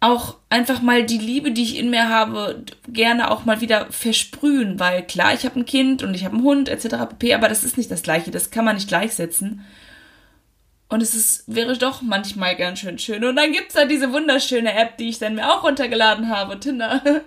auch 0.00 0.36
einfach 0.48 0.80
mal 0.80 1.04
die 1.04 1.18
Liebe, 1.18 1.52
die 1.52 1.62
ich 1.62 1.76
in 1.76 1.90
mir 1.90 2.08
habe, 2.08 2.64
gerne 2.88 3.30
auch 3.30 3.44
mal 3.44 3.60
wieder 3.60 3.86
versprühen, 3.90 4.80
weil 4.80 5.06
klar, 5.06 5.34
ich 5.34 5.44
habe 5.44 5.60
ein 5.60 5.66
Kind 5.66 6.02
und 6.02 6.14
ich 6.14 6.24
habe 6.24 6.36
einen 6.36 6.44
Hund 6.44 6.68
etc. 6.70 6.88
pp, 7.10 7.34
aber 7.34 7.48
das 7.48 7.64
ist 7.64 7.76
nicht 7.76 7.90
das 7.90 8.02
gleiche, 8.02 8.30
das 8.30 8.50
kann 8.50 8.64
man 8.64 8.76
nicht 8.76 8.88
gleichsetzen. 8.88 9.66
Und 10.90 11.02
es 11.02 11.14
ist, 11.14 11.44
wäre 11.46 11.78
doch 11.78 12.02
manchmal 12.02 12.56
ganz 12.56 12.80
schön 12.80 12.98
schön. 12.98 13.24
Und 13.24 13.36
dann 13.36 13.52
gibt's 13.52 13.74
da 13.74 13.84
diese 13.84 14.12
wunderschöne 14.12 14.74
App, 14.74 14.98
die 14.98 15.08
ich 15.08 15.20
dann 15.20 15.36
mir 15.36 15.48
auch 15.48 15.62
runtergeladen 15.62 16.28
habe, 16.28 16.58
Tinder. 16.58 17.00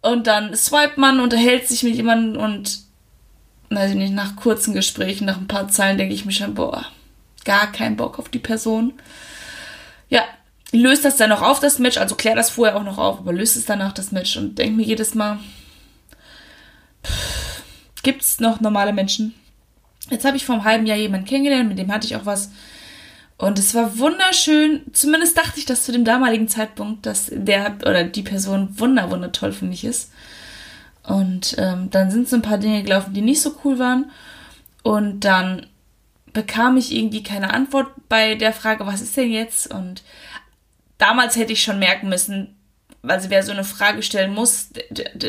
Und 0.00 0.26
dann 0.26 0.56
swipe 0.56 0.98
man, 0.98 1.20
unterhält 1.20 1.68
sich 1.68 1.82
mit 1.82 1.96
jemandem 1.96 2.40
und, 2.40 2.78
weiß 3.70 3.90
ich 3.90 3.96
nicht, 3.96 4.12
nach 4.12 4.36
kurzen 4.36 4.72
Gesprächen, 4.72 5.24
nach 5.24 5.38
ein 5.38 5.48
paar 5.48 5.66
Zeilen 5.66 5.98
denke 5.98 6.14
ich 6.14 6.24
mir 6.24 6.30
schon, 6.30 6.54
boah, 6.54 6.86
gar 7.44 7.72
keinen 7.72 7.96
Bock 7.96 8.20
auf 8.20 8.28
die 8.28 8.38
Person. 8.38 8.92
Ja, 10.08 10.22
löst 10.70 11.04
das 11.04 11.16
dann 11.16 11.30
noch 11.30 11.42
auf, 11.42 11.58
das 11.58 11.80
Match, 11.80 11.96
also 11.96 12.14
klär 12.14 12.36
das 12.36 12.50
vorher 12.50 12.76
auch 12.76 12.84
noch 12.84 12.98
auf, 12.98 13.18
aber 13.18 13.32
löst 13.32 13.56
es 13.56 13.64
danach 13.64 13.94
das 13.94 14.12
Match 14.12 14.36
und 14.36 14.56
denk 14.58 14.76
mir 14.76 14.84
jedes 14.84 15.16
Mal, 15.16 15.40
pff, 17.02 17.62
gibt's 18.04 18.38
noch 18.38 18.60
normale 18.60 18.92
Menschen? 18.92 19.34
Jetzt 20.10 20.24
habe 20.24 20.36
ich 20.36 20.44
vor 20.44 20.56
einem 20.56 20.64
halben 20.64 20.86
Jahr 20.86 20.96
jemanden 20.96 21.26
kennengelernt, 21.26 21.68
mit 21.68 21.78
dem 21.78 21.92
hatte 21.92 22.06
ich 22.06 22.16
auch 22.16 22.26
was. 22.26 22.50
Und 23.38 23.58
es 23.58 23.74
war 23.74 23.98
wunderschön. 23.98 24.82
Zumindest 24.92 25.36
dachte 25.36 25.58
ich 25.58 25.66
das 25.66 25.84
zu 25.84 25.92
dem 25.92 26.04
damaligen 26.04 26.48
Zeitpunkt, 26.48 27.04
dass 27.04 27.30
der 27.30 27.76
oder 27.82 28.04
die 28.04 28.22
Person 28.22 28.78
wunder, 28.78 29.10
wunder 29.10 29.32
toll 29.32 29.52
für 29.52 29.66
mich 29.66 29.84
ist. 29.84 30.10
Und 31.02 31.54
ähm, 31.58 31.90
dann 31.90 32.10
sind 32.10 32.28
so 32.28 32.36
ein 32.36 32.42
paar 32.42 32.58
Dinge 32.58 32.82
gelaufen, 32.82 33.14
die 33.14 33.20
nicht 33.20 33.42
so 33.42 33.56
cool 33.64 33.78
waren. 33.78 34.10
Und 34.82 35.20
dann 35.20 35.66
bekam 36.32 36.76
ich 36.76 36.94
irgendwie 36.94 37.22
keine 37.22 37.52
Antwort 37.52 37.88
bei 38.08 38.34
der 38.34 38.52
Frage, 38.52 38.86
was 38.86 39.00
ist 39.00 39.16
denn 39.16 39.30
jetzt? 39.30 39.72
Und 39.72 40.02
damals 40.98 41.36
hätte 41.36 41.52
ich 41.52 41.62
schon 41.62 41.78
merken 41.78 42.08
müssen, 42.08 42.55
also 43.06 43.30
wer 43.30 43.42
so 43.42 43.52
eine 43.52 43.64
Frage 43.64 44.02
stellen 44.02 44.32
muss, 44.32 44.68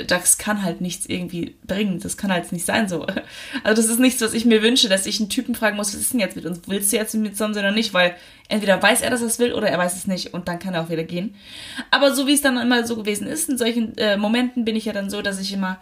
das 0.08 0.38
kann 0.38 0.64
halt 0.64 0.82
nichts 0.82 1.06
irgendwie 1.06 1.56
bringen. 1.66 2.00
Das 2.00 2.18
kann 2.18 2.32
halt 2.32 2.52
nicht 2.52 2.66
sein 2.66 2.88
so. 2.88 3.06
Also 3.64 3.82
das 3.82 3.92
ist 3.92 4.00
nichts, 4.00 4.22
was 4.22 4.34
ich 4.34 4.46
mir 4.46 4.62
wünsche, 4.62 4.90
dass 4.90 5.06
ich 5.06 5.20
einen 5.20 5.30
Typen 5.30 5.56
fragen 5.56 5.78
muss, 5.78 5.94
was 5.94 6.02
ist 6.02 6.14
denn 6.14 6.20
jetzt 6.20 6.36
mit 6.36 6.46
uns? 6.46 6.62
Willst 6.68 6.92
du 6.92 6.98
jetzt 6.98 7.14
mit 7.16 7.40
uns 7.40 7.58
oder 7.58 7.72
nicht? 7.72 7.94
Weil 7.94 8.16
entweder 8.50 8.82
weiß 8.82 9.02
er, 9.02 9.10
dass 9.10 9.22
er 9.22 9.28
es 9.28 9.40
will 9.40 9.54
oder 9.54 9.68
er 9.68 9.78
weiß 9.78 9.96
es 9.96 10.08
nicht 10.08 10.34
und 10.34 10.48
dann 10.48 10.60
kann 10.60 10.74
er 10.74 10.84
auch 10.84 10.90
wieder 10.90 11.04
gehen. 11.04 11.36
Aber 11.92 12.14
so 12.14 12.28
wie 12.28 12.34
es 12.34 12.42
dann 12.42 12.58
immer 12.58 12.86
so 12.86 12.96
gewesen 12.96 13.28
ist, 13.28 13.50
in 13.50 13.58
solchen 13.58 13.98
äh, 13.98 14.18
Momenten 14.18 14.66
bin 14.66 14.76
ich 14.76 14.86
ja 14.86 14.94
dann 14.94 15.10
so, 15.10 15.22
dass 15.22 15.40
ich 15.40 15.54
immer 15.54 15.80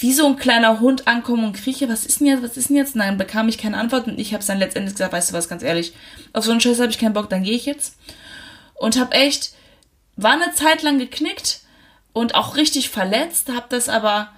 wie 0.00 0.12
so 0.12 0.26
ein 0.26 0.36
kleiner 0.36 0.80
Hund 0.80 1.06
ankomme 1.08 1.46
und 1.46 1.54
krieche, 1.54 1.88
was 1.88 2.04
ist 2.04 2.20
denn 2.20 2.26
jetzt, 2.26 2.42
was 2.42 2.56
ist 2.56 2.68
denn 2.68 2.76
jetzt? 2.76 2.96
Nein, 2.96 3.16
bekam 3.16 3.48
ich 3.48 3.58
keine 3.58 3.78
Antwort 3.78 4.06
und 4.06 4.18
ich 4.18 4.34
habe 4.34 4.44
dann 4.44 4.58
letztendlich 4.58 4.94
gesagt, 4.94 5.12
weißt 5.12 5.30
du 5.30 5.34
was, 5.34 5.48
ganz 5.48 5.62
ehrlich, 5.62 5.94
auf 6.32 6.44
so 6.44 6.50
einen 6.50 6.60
Scheiß 6.60 6.80
habe 6.80 6.90
ich 6.90 6.98
keinen 6.98 7.14
Bock, 7.14 7.30
dann 7.30 7.42
gehe 7.42 7.54
ich 7.54 7.66
jetzt. 7.66 7.96
Und 8.74 8.98
habe 8.98 9.14
echt 9.14 9.52
war 10.16 10.32
eine 10.32 10.52
Zeit 10.54 10.82
lang 10.82 10.98
geknickt 10.98 11.60
und 12.12 12.34
auch 12.34 12.56
richtig 12.56 12.88
verletzt, 12.88 13.50
habe 13.50 13.66
das 13.68 13.88
aber 13.88 14.30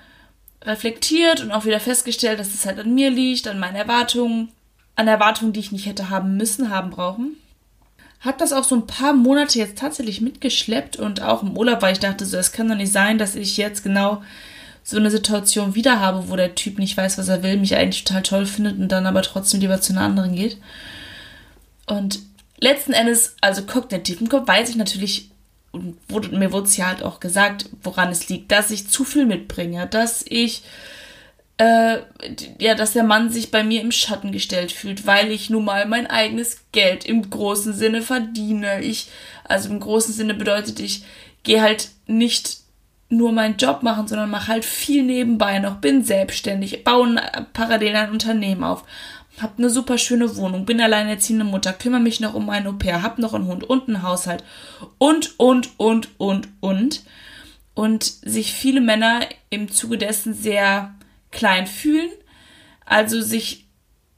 reflektiert 0.62 1.40
und 1.40 1.52
auch 1.52 1.64
wieder 1.64 1.80
festgestellt, 1.80 2.40
dass 2.40 2.54
es 2.54 2.66
halt 2.66 2.78
an 2.80 2.94
mir 2.94 3.10
liegt, 3.10 3.46
an 3.46 3.60
meinen 3.60 3.76
Erwartungen, 3.76 4.50
an 4.96 5.06
Erwartungen, 5.06 5.52
die 5.52 5.60
ich 5.60 5.72
nicht 5.72 5.86
hätte 5.86 6.10
haben 6.10 6.36
müssen, 6.36 6.70
haben 6.70 6.90
brauchen. 6.90 7.36
Hab 8.20 8.38
das 8.38 8.52
auch 8.52 8.64
so 8.64 8.74
ein 8.74 8.88
paar 8.88 9.12
Monate 9.12 9.60
jetzt 9.60 9.78
tatsächlich 9.78 10.20
mitgeschleppt 10.20 10.96
und 10.96 11.22
auch 11.22 11.44
im 11.44 11.56
Urlaub, 11.56 11.82
weil 11.82 11.92
ich 11.92 12.00
dachte, 12.00 12.26
so, 12.26 12.36
es 12.36 12.50
kann 12.50 12.68
doch 12.68 12.74
nicht 12.74 12.92
sein, 12.92 13.16
dass 13.16 13.36
ich 13.36 13.56
jetzt 13.56 13.84
genau 13.84 14.22
so 14.82 14.96
eine 14.96 15.10
Situation 15.10 15.76
wieder 15.76 16.00
habe, 16.00 16.28
wo 16.28 16.34
der 16.34 16.56
Typ 16.56 16.78
nicht 16.78 16.96
weiß, 16.96 17.18
was 17.18 17.28
er 17.28 17.44
will, 17.44 17.58
mich 17.58 17.76
eigentlich 17.76 18.02
total 18.02 18.22
toll 18.22 18.46
findet 18.46 18.78
und 18.78 18.88
dann 18.88 19.06
aber 19.06 19.22
trotzdem 19.22 19.60
lieber 19.60 19.80
zu 19.80 19.92
einer 19.92 20.02
anderen 20.02 20.34
geht. 20.34 20.56
Und 21.86 22.20
letzten 22.58 22.92
Endes, 22.92 23.36
also 23.40 23.62
kognitiv 23.62 24.20
im 24.20 24.28
Kopf, 24.28 24.48
weiß 24.48 24.70
ich 24.70 24.76
natürlich, 24.76 25.30
und 25.70 25.96
wurde, 26.08 26.36
mir 26.36 26.52
wurde 26.52 26.66
es 26.66 26.76
ja 26.76 26.86
halt 26.86 27.02
auch 27.02 27.20
gesagt, 27.20 27.68
woran 27.82 28.10
es 28.10 28.28
liegt, 28.28 28.50
dass 28.52 28.70
ich 28.70 28.88
zu 28.88 29.04
viel 29.04 29.26
mitbringe, 29.26 29.86
dass 29.86 30.24
ich 30.26 30.62
äh, 31.58 31.98
ja, 32.60 32.74
dass 32.74 32.92
der 32.92 33.02
Mann 33.02 33.30
sich 33.30 33.50
bei 33.50 33.64
mir 33.64 33.80
im 33.80 33.90
Schatten 33.92 34.30
gestellt 34.32 34.72
fühlt, 34.72 35.06
weil 35.06 35.32
ich 35.32 35.50
nun 35.50 35.64
mal 35.64 35.86
mein 35.86 36.06
eigenes 36.06 36.60
Geld 36.72 37.04
im 37.04 37.28
großen 37.28 37.72
Sinne 37.74 38.00
verdiene. 38.00 38.80
Ich, 38.82 39.08
also 39.44 39.68
im 39.68 39.80
großen 39.80 40.14
Sinne 40.14 40.34
bedeutet, 40.34 40.78
ich 40.78 41.04
gehe 41.42 41.60
halt 41.60 41.88
nicht 42.06 42.58
nur 43.10 43.32
meinen 43.32 43.56
Job 43.56 43.82
machen, 43.82 44.06
sondern 44.06 44.30
mache 44.30 44.48
halt 44.48 44.64
viel 44.64 45.02
nebenbei 45.02 45.58
noch, 45.58 45.76
bin 45.76 46.04
selbstständig, 46.04 46.84
baue 46.84 47.20
parallel 47.54 47.96
ein 47.96 48.10
Unternehmen 48.12 48.62
auf, 48.62 48.84
hab 49.40 49.58
eine 49.58 49.70
super 49.70 49.98
schöne 49.98 50.36
Wohnung, 50.36 50.64
bin 50.64 50.80
alleinerziehende 50.80 51.44
Mutter, 51.44 51.72
kümmere 51.72 52.00
mich 52.00 52.20
noch 52.20 52.34
um 52.34 52.50
ein 52.50 52.66
Au 52.66 52.72
pair, 52.72 53.02
hab 53.02 53.18
noch 53.18 53.34
einen 53.34 53.46
Hund 53.46 53.64
und 53.64 53.88
einen 53.88 54.02
Haushalt 54.02 54.44
und, 54.98 55.38
und, 55.38 55.70
und, 55.78 56.08
und, 56.18 56.48
und. 56.60 57.04
Und 57.74 58.04
sich 58.04 58.52
viele 58.52 58.80
Männer 58.80 59.20
im 59.50 59.70
Zuge 59.70 59.98
dessen 59.98 60.34
sehr 60.34 60.94
klein 61.30 61.68
fühlen, 61.68 62.10
also 62.84 63.20
sich 63.20 63.66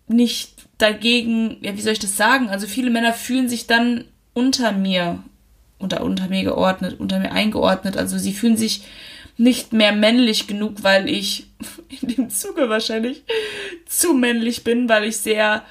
nicht 0.09 0.55
dagegen, 0.79 1.59
ja, 1.61 1.77
wie 1.77 1.83
soll 1.83 1.93
ich 1.93 1.99
das 1.99 2.17
sagen? 2.17 2.49
Also 2.49 2.67
viele 2.67 2.91
Männer 2.91 3.13
fühlen 3.13 3.49
sich 3.49 3.67
dann 3.67 4.05
unter 4.33 4.73
mir, 4.73 5.23
unter, 5.79 6.03
unter 6.03 6.29
mir 6.29 6.45
geordnet, 6.45 6.99
unter 6.99 7.19
mir 7.19 7.33
eingeordnet. 7.33 7.97
Also 7.97 8.17
sie 8.17 8.33
fühlen 8.33 8.57
sich 8.57 8.85
nicht 9.41 9.73
mehr 9.73 9.93
männlich 9.93 10.47
genug, 10.47 10.83
weil 10.83 11.09
ich 11.09 11.47
in 12.03 12.09
dem 12.09 12.31
Zuge 12.31 12.69
wahrscheinlich 12.69 13.23
zu 13.87 14.13
männlich 14.13 14.65
bin, 14.65 14.89
weil 14.89 15.05
ich 15.05 15.17
sehr, 15.17 15.65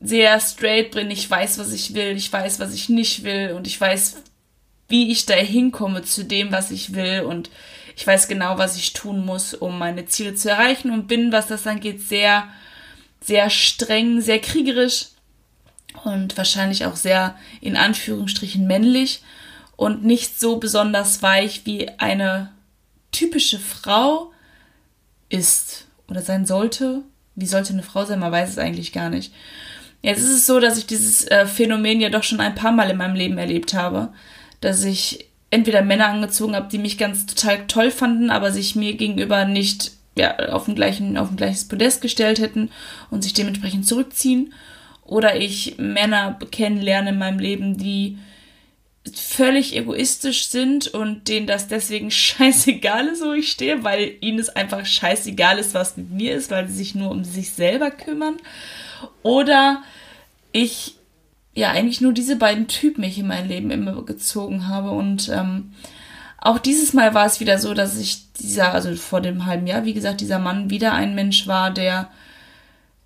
sehr 0.00 0.38
straight 0.38 0.90
bin. 0.90 1.10
Ich 1.10 1.28
weiß, 1.28 1.58
was 1.58 1.72
ich 1.72 1.94
will, 1.94 2.14
ich 2.16 2.30
weiß, 2.30 2.60
was 2.60 2.74
ich 2.74 2.90
nicht 2.90 3.24
will. 3.24 3.54
Und 3.56 3.66
ich 3.66 3.80
weiß, 3.80 4.22
wie 4.88 5.10
ich 5.10 5.24
da 5.24 5.34
hinkomme 5.34 6.02
zu 6.02 6.24
dem, 6.24 6.52
was 6.52 6.70
ich 6.70 6.92
will. 6.94 7.22
Und 7.22 7.48
ich 7.96 8.06
weiß 8.06 8.28
genau, 8.28 8.58
was 8.58 8.76
ich 8.76 8.92
tun 8.92 9.24
muss, 9.24 9.54
um 9.54 9.78
meine 9.78 10.04
Ziele 10.04 10.34
zu 10.34 10.50
erreichen. 10.50 10.90
Und 10.90 11.08
bin, 11.08 11.32
was 11.32 11.46
das 11.46 11.66
angeht, 11.66 12.02
sehr, 12.02 12.46
sehr 13.22 13.48
streng, 13.48 14.20
sehr 14.20 14.38
kriegerisch. 14.38 15.06
Und 16.04 16.36
wahrscheinlich 16.36 16.84
auch 16.84 16.96
sehr 16.96 17.38
in 17.62 17.78
Anführungsstrichen 17.78 18.66
männlich. 18.66 19.22
Und 19.76 20.04
nicht 20.04 20.38
so 20.38 20.58
besonders 20.58 21.22
weich 21.22 21.62
wie 21.64 21.88
eine 21.98 22.50
typische 23.12 23.58
Frau 23.58 24.32
ist 25.28 25.86
oder 26.08 26.22
sein 26.22 26.46
sollte. 26.46 27.02
Wie 27.34 27.46
sollte 27.46 27.72
eine 27.72 27.82
Frau 27.82 28.04
sein? 28.04 28.18
Man 28.18 28.32
weiß 28.32 28.50
es 28.50 28.58
eigentlich 28.58 28.92
gar 28.92 29.08
nicht. 29.08 29.32
Jetzt 30.02 30.20
ist 30.20 30.30
es 30.30 30.46
so, 30.46 30.58
dass 30.58 30.78
ich 30.78 30.86
dieses 30.86 31.26
äh, 31.28 31.46
Phänomen 31.46 32.00
ja 32.00 32.10
doch 32.10 32.24
schon 32.24 32.40
ein 32.40 32.56
paar 32.56 32.72
Mal 32.72 32.90
in 32.90 32.96
meinem 32.96 33.14
Leben 33.14 33.38
erlebt 33.38 33.72
habe, 33.72 34.12
dass 34.60 34.84
ich 34.84 35.28
entweder 35.50 35.82
Männer 35.82 36.08
angezogen 36.08 36.56
habe, 36.56 36.68
die 36.68 36.78
mich 36.78 36.98
ganz 36.98 37.26
total 37.26 37.66
toll 37.68 37.90
fanden, 37.90 38.30
aber 38.30 38.50
sich 38.50 38.74
mir 38.74 38.94
gegenüber 38.94 39.44
nicht 39.44 39.92
ja, 40.16 40.36
auf, 40.48 40.66
ein 40.66 40.74
gleichen, 40.74 41.16
auf 41.16 41.30
ein 41.30 41.36
gleiches 41.36 41.68
Podest 41.68 42.02
gestellt 42.02 42.40
hätten 42.40 42.70
und 43.10 43.22
sich 43.22 43.32
dementsprechend 43.32 43.86
zurückziehen. 43.86 44.52
Oder 45.04 45.36
ich 45.36 45.76
Männer 45.78 46.38
kennenlerne 46.50 47.10
in 47.10 47.18
meinem 47.18 47.38
Leben, 47.38 47.76
die 47.76 48.18
völlig 49.10 49.76
egoistisch 49.76 50.46
sind 50.46 50.88
und 50.88 51.28
denen 51.28 51.46
das 51.46 51.68
deswegen 51.68 52.10
scheißegal 52.12 53.08
ist, 53.08 53.22
wo 53.24 53.32
ich 53.32 53.50
stehe, 53.50 53.84
weil 53.84 54.14
ihnen 54.20 54.38
es 54.38 54.48
einfach 54.48 54.86
scheißegal 54.86 55.58
ist, 55.58 55.74
was 55.74 55.96
mit 55.96 56.10
mir 56.10 56.34
ist, 56.34 56.50
weil 56.50 56.68
sie 56.68 56.74
sich 56.74 56.94
nur 56.94 57.10
um 57.10 57.24
sich 57.24 57.50
selber 57.50 57.90
kümmern. 57.90 58.36
Oder 59.22 59.82
ich 60.52 60.96
ja 61.54 61.70
eigentlich 61.70 62.00
nur 62.00 62.12
diese 62.12 62.36
beiden 62.36 62.68
Typen 62.68 63.04
ich 63.04 63.18
in 63.18 63.26
mein 63.26 63.48
Leben 63.48 63.70
immer 63.70 64.02
gezogen 64.04 64.68
habe. 64.68 64.90
Und 64.90 65.28
ähm, 65.28 65.72
auch 66.38 66.58
dieses 66.58 66.92
Mal 66.92 67.14
war 67.14 67.26
es 67.26 67.40
wieder 67.40 67.58
so, 67.58 67.74
dass 67.74 67.98
ich 67.98 68.32
dieser, 68.34 68.72
also 68.72 68.94
vor 68.96 69.20
dem 69.20 69.46
halben 69.46 69.66
Jahr, 69.66 69.84
wie 69.84 69.94
gesagt, 69.94 70.20
dieser 70.20 70.38
Mann 70.38 70.70
wieder 70.70 70.92
ein 70.92 71.14
Mensch 71.14 71.46
war, 71.46 71.70
der 71.70 72.08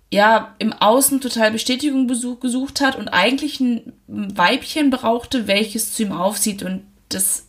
ja 0.09 0.55
im 0.59 0.73
Außen 0.73 1.21
total 1.21 1.51
Bestätigung 1.51 2.07
gesucht 2.07 2.81
hat 2.81 2.95
und 2.95 3.09
eigentlich 3.09 3.59
ein 3.59 3.93
Weibchen 4.07 4.89
brauchte, 4.89 5.47
welches 5.47 5.93
zu 5.93 6.03
ihm 6.03 6.11
aufsieht. 6.11 6.63
Und 6.63 6.83
das 7.09 7.45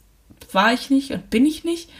war 0.52 0.72
ich 0.72 0.90
nicht 0.90 1.12
und 1.12 1.30
bin 1.30 1.46
ich 1.46 1.64
nicht. 1.64 1.90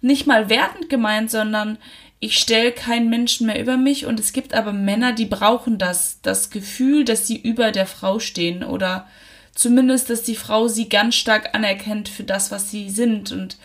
Nicht 0.00 0.26
mal 0.26 0.48
wertend 0.48 0.88
gemeint, 0.88 1.30
sondern 1.30 1.78
ich 2.18 2.38
stelle 2.38 2.72
keinen 2.72 3.08
Menschen 3.08 3.46
mehr 3.46 3.60
über 3.60 3.76
mich 3.76 4.04
und 4.04 4.20
es 4.20 4.32
gibt 4.32 4.52
aber 4.52 4.72
Männer, 4.72 5.12
die 5.12 5.24
brauchen 5.24 5.78
das, 5.78 6.20
das 6.22 6.50
Gefühl, 6.50 7.04
dass 7.04 7.26
sie 7.26 7.36
über 7.36 7.72
der 7.72 7.86
Frau 7.86 8.18
stehen 8.18 8.62
oder 8.62 9.08
zumindest, 9.54 10.10
dass 10.10 10.22
die 10.22 10.36
Frau 10.36 10.68
sie 10.68 10.88
ganz 10.88 11.14
stark 11.14 11.54
anerkennt 11.54 12.08
für 12.10 12.24
das, 12.24 12.50
was 12.50 12.70
sie 12.70 12.90
sind 12.90 13.32
und 13.32 13.56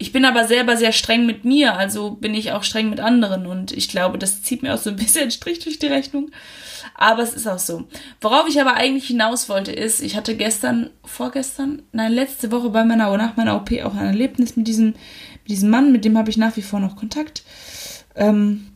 ich 0.00 0.12
bin 0.12 0.24
aber 0.24 0.48
selber 0.48 0.78
sehr 0.78 0.92
streng 0.92 1.26
mit 1.26 1.44
mir, 1.44 1.76
also 1.76 2.12
bin 2.12 2.32
ich 2.32 2.52
auch 2.52 2.64
streng 2.64 2.88
mit 2.88 3.00
anderen 3.00 3.46
und 3.46 3.70
ich 3.70 3.90
glaube, 3.90 4.16
das 4.16 4.42
zieht 4.42 4.62
mir 4.62 4.72
auch 4.72 4.78
so 4.78 4.88
ein 4.88 4.96
bisschen 4.96 5.30
Strich 5.30 5.58
durch 5.58 5.78
die 5.78 5.88
Rechnung. 5.88 6.30
Aber 6.94 7.22
es 7.22 7.34
ist 7.34 7.46
auch 7.46 7.58
so. 7.58 7.84
Worauf 8.22 8.48
ich 8.48 8.58
aber 8.62 8.74
eigentlich 8.74 9.08
hinaus 9.08 9.50
wollte, 9.50 9.72
ist, 9.72 10.00
ich 10.00 10.16
hatte 10.16 10.36
gestern, 10.36 10.88
vorgestern, 11.04 11.82
nein, 11.92 12.12
letzte 12.12 12.50
Woche 12.50 12.70
bei 12.70 12.82
meiner, 12.82 13.14
nach 13.18 13.36
meiner 13.36 13.56
OP 13.56 13.72
auch 13.84 13.94
ein 13.94 14.06
Erlebnis 14.06 14.56
mit 14.56 14.66
diesem, 14.68 14.86
mit 14.86 15.48
diesem 15.48 15.68
Mann, 15.68 15.92
mit 15.92 16.06
dem 16.06 16.16
habe 16.16 16.30
ich 16.30 16.38
nach 16.38 16.56
wie 16.56 16.62
vor 16.62 16.80
noch 16.80 16.96
Kontakt 16.96 17.42
ähm, 18.16 18.68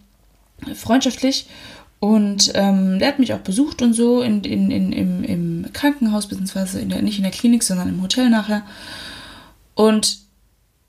freundschaftlich. 0.74 1.46
Und 2.00 2.52
ähm, 2.54 2.98
der 2.98 3.08
hat 3.08 3.18
mich 3.18 3.32
auch 3.32 3.38
besucht 3.38 3.80
und 3.80 3.94
so 3.94 4.20
in, 4.20 4.44
in, 4.44 4.70
in, 4.70 4.92
im, 4.92 5.24
im 5.24 5.72
Krankenhaus, 5.72 6.28
beziehungsweise 6.28 6.80
in 6.80 6.90
der, 6.90 7.00
nicht 7.00 7.16
in 7.16 7.24
der 7.24 7.32
Klinik, 7.32 7.62
sondern 7.62 7.88
im 7.88 8.02
Hotel 8.02 8.28
nachher. 8.28 8.62
Und 9.74 10.23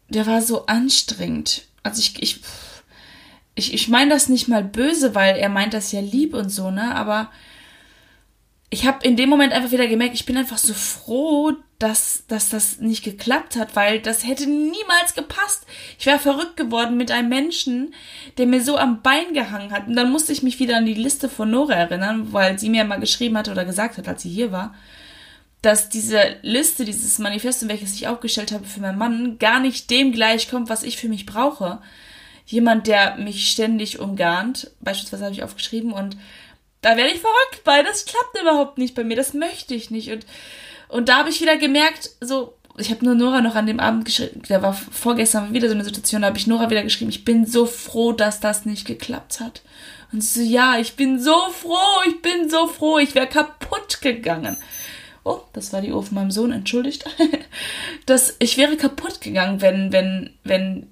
der 0.09 0.25
war 0.27 0.41
so 0.41 0.65
anstrengend. 0.65 1.63
Also 1.83 2.00
ich, 2.00 2.21
ich, 2.21 2.41
ich, 3.55 3.74
ich 3.74 3.88
meine 3.88 4.12
das 4.12 4.29
nicht 4.29 4.47
mal 4.47 4.63
böse, 4.63 5.15
weil 5.15 5.38
er 5.38 5.50
meint 5.50 5.74
das 5.74 5.91
ja 5.91 6.01
lieb 6.01 6.33
und 6.33 6.50
so, 6.50 6.71
ne? 6.71 6.95
Aber 6.95 7.31
ich 8.69 8.85
habe 8.85 9.05
in 9.05 9.15
dem 9.15 9.29
Moment 9.29 9.53
einfach 9.53 9.71
wieder 9.71 9.88
gemerkt, 9.88 10.15
ich 10.15 10.25
bin 10.25 10.38
einfach 10.38 10.57
so 10.57 10.74
froh, 10.74 11.53
dass, 11.79 12.25
dass 12.27 12.50
das 12.50 12.79
nicht 12.79 13.03
geklappt 13.03 13.57
hat, 13.57 13.75
weil 13.75 14.00
das 14.00 14.25
hätte 14.25 14.47
niemals 14.47 15.13
gepasst. 15.13 15.65
Ich 16.00 16.05
wäre 16.05 16.19
verrückt 16.19 16.57
geworden 16.57 16.97
mit 16.97 17.12
einem 17.12 17.29
Menschen, 17.29 17.93
der 18.38 18.47
mir 18.47 18.62
so 18.62 18.77
am 18.77 19.01
Bein 19.01 19.33
gehangen 19.33 19.71
hat. 19.71 19.88
Und 19.88 19.95
dann 19.95 20.12
musste 20.12 20.31
ich 20.31 20.41
mich 20.41 20.59
wieder 20.59 20.77
an 20.77 20.85
die 20.85 20.93
Liste 20.93 21.29
von 21.29 21.51
Nora 21.51 21.74
erinnern, 21.74 22.33
weil 22.33 22.57
sie 22.57 22.69
mir 22.69 22.85
mal 22.85 23.00
geschrieben 23.00 23.38
hatte 23.38 23.51
oder 23.51 23.65
gesagt 23.65 23.97
hat, 23.97 24.07
als 24.07 24.24
sie 24.24 24.29
hier 24.29 24.51
war, 24.51 24.74
dass 25.65 25.89
diese 25.89 26.38
Liste, 26.41 26.86
dieses 26.86 27.17
Manifest, 27.19 27.67
welches 27.67 27.95
ich 27.95 28.07
aufgestellt 28.07 28.51
habe 28.51 28.65
für 28.65 28.81
meinen 28.81 28.98
Mann, 28.98 29.39
gar 29.39 29.60
nicht 29.60 29.89
dem 29.89 30.12
gleichkommt, 30.12 30.69
was 30.69 30.84
ich 30.84 30.98
für 30.98 31.10
mich 31.10 31.25
brauche. 31.25 31.79
Jemand, 32.45 32.88
der 32.88 33.17
mich 33.17 33.50
ständig 33.50 34.00
umgarnt, 34.00 34.72
beispielsweise 34.79 35.25
habe 35.25 35.34
ich 35.34 35.43
aufgeschrieben 35.43 35.91
und 35.91 36.17
da 36.81 36.95
werde 36.98 37.12
ich 37.12 37.19
verrückt 37.19 37.63
bei, 37.63 37.81
das 37.81 38.05
klappt 38.05 38.39
überhaupt 38.39 38.77
nicht 38.77 38.93
bei 38.93 39.03
mir, 39.03 39.15
das 39.15 39.34
möchte 39.34 39.74
ich 39.74 39.89
nicht 39.89 40.12
und 40.12 40.25
und 40.88 41.10
da 41.10 41.17
habe 41.17 41.29
ich 41.29 41.41
wieder 41.41 41.57
gemerkt, 41.57 42.12
so, 42.22 42.53
ich 42.77 42.91
habe 42.91 43.03
nur 43.05 43.15
Nora 43.15 43.41
noch 43.41 43.55
an 43.55 43.65
dem 43.65 43.79
Abend 43.79 44.05
geschrieben, 44.05 44.43
da 44.48 44.62
war 44.62 44.74
vorgestern 44.74 45.53
wieder 45.53 45.67
so 45.67 45.74
eine 45.74 45.84
Situation, 45.84 46.22
da 46.22 46.27
habe 46.27 46.38
ich 46.38 46.48
Nora 46.48 46.69
wieder 46.69 46.84
geschrieben, 46.84 47.10
ich 47.10 47.25
bin 47.25 47.45
so 47.45 47.65
froh, 47.65 48.12
dass 48.12 48.39
das 48.39 48.65
nicht 48.65 48.86
geklappt 48.86 49.39
hat. 49.39 49.62
Und 50.12 50.22
sie 50.22 50.45
so, 50.45 50.51
ja, 50.53 50.77
ich 50.77 50.95
bin 50.95 51.19
so 51.19 51.36
froh, 51.50 52.01
ich 52.07 52.22
bin 52.22 52.50
so 52.50 52.67
froh, 52.67 53.00
ich 53.00 53.15
wäre 53.15 53.27
kaputt 53.27 54.01
gegangen. 54.01 54.57
Oh, 55.25 55.41
das 55.53 55.74
war 55.74 55.82
die 55.82 55.91
Uhr 55.91 56.03
von 56.03 56.15
meinem 56.15 56.32
Sohn, 56.32 56.51
entschuldigt. 56.51 57.03
das, 58.05 58.36
ich 58.38 58.58
wäre 58.58 58.77
kaputt 58.77 59.22
gegangen, 59.22 59.60
wenn, 59.60 59.91
wenn, 59.91 60.29
wenn 60.44 60.88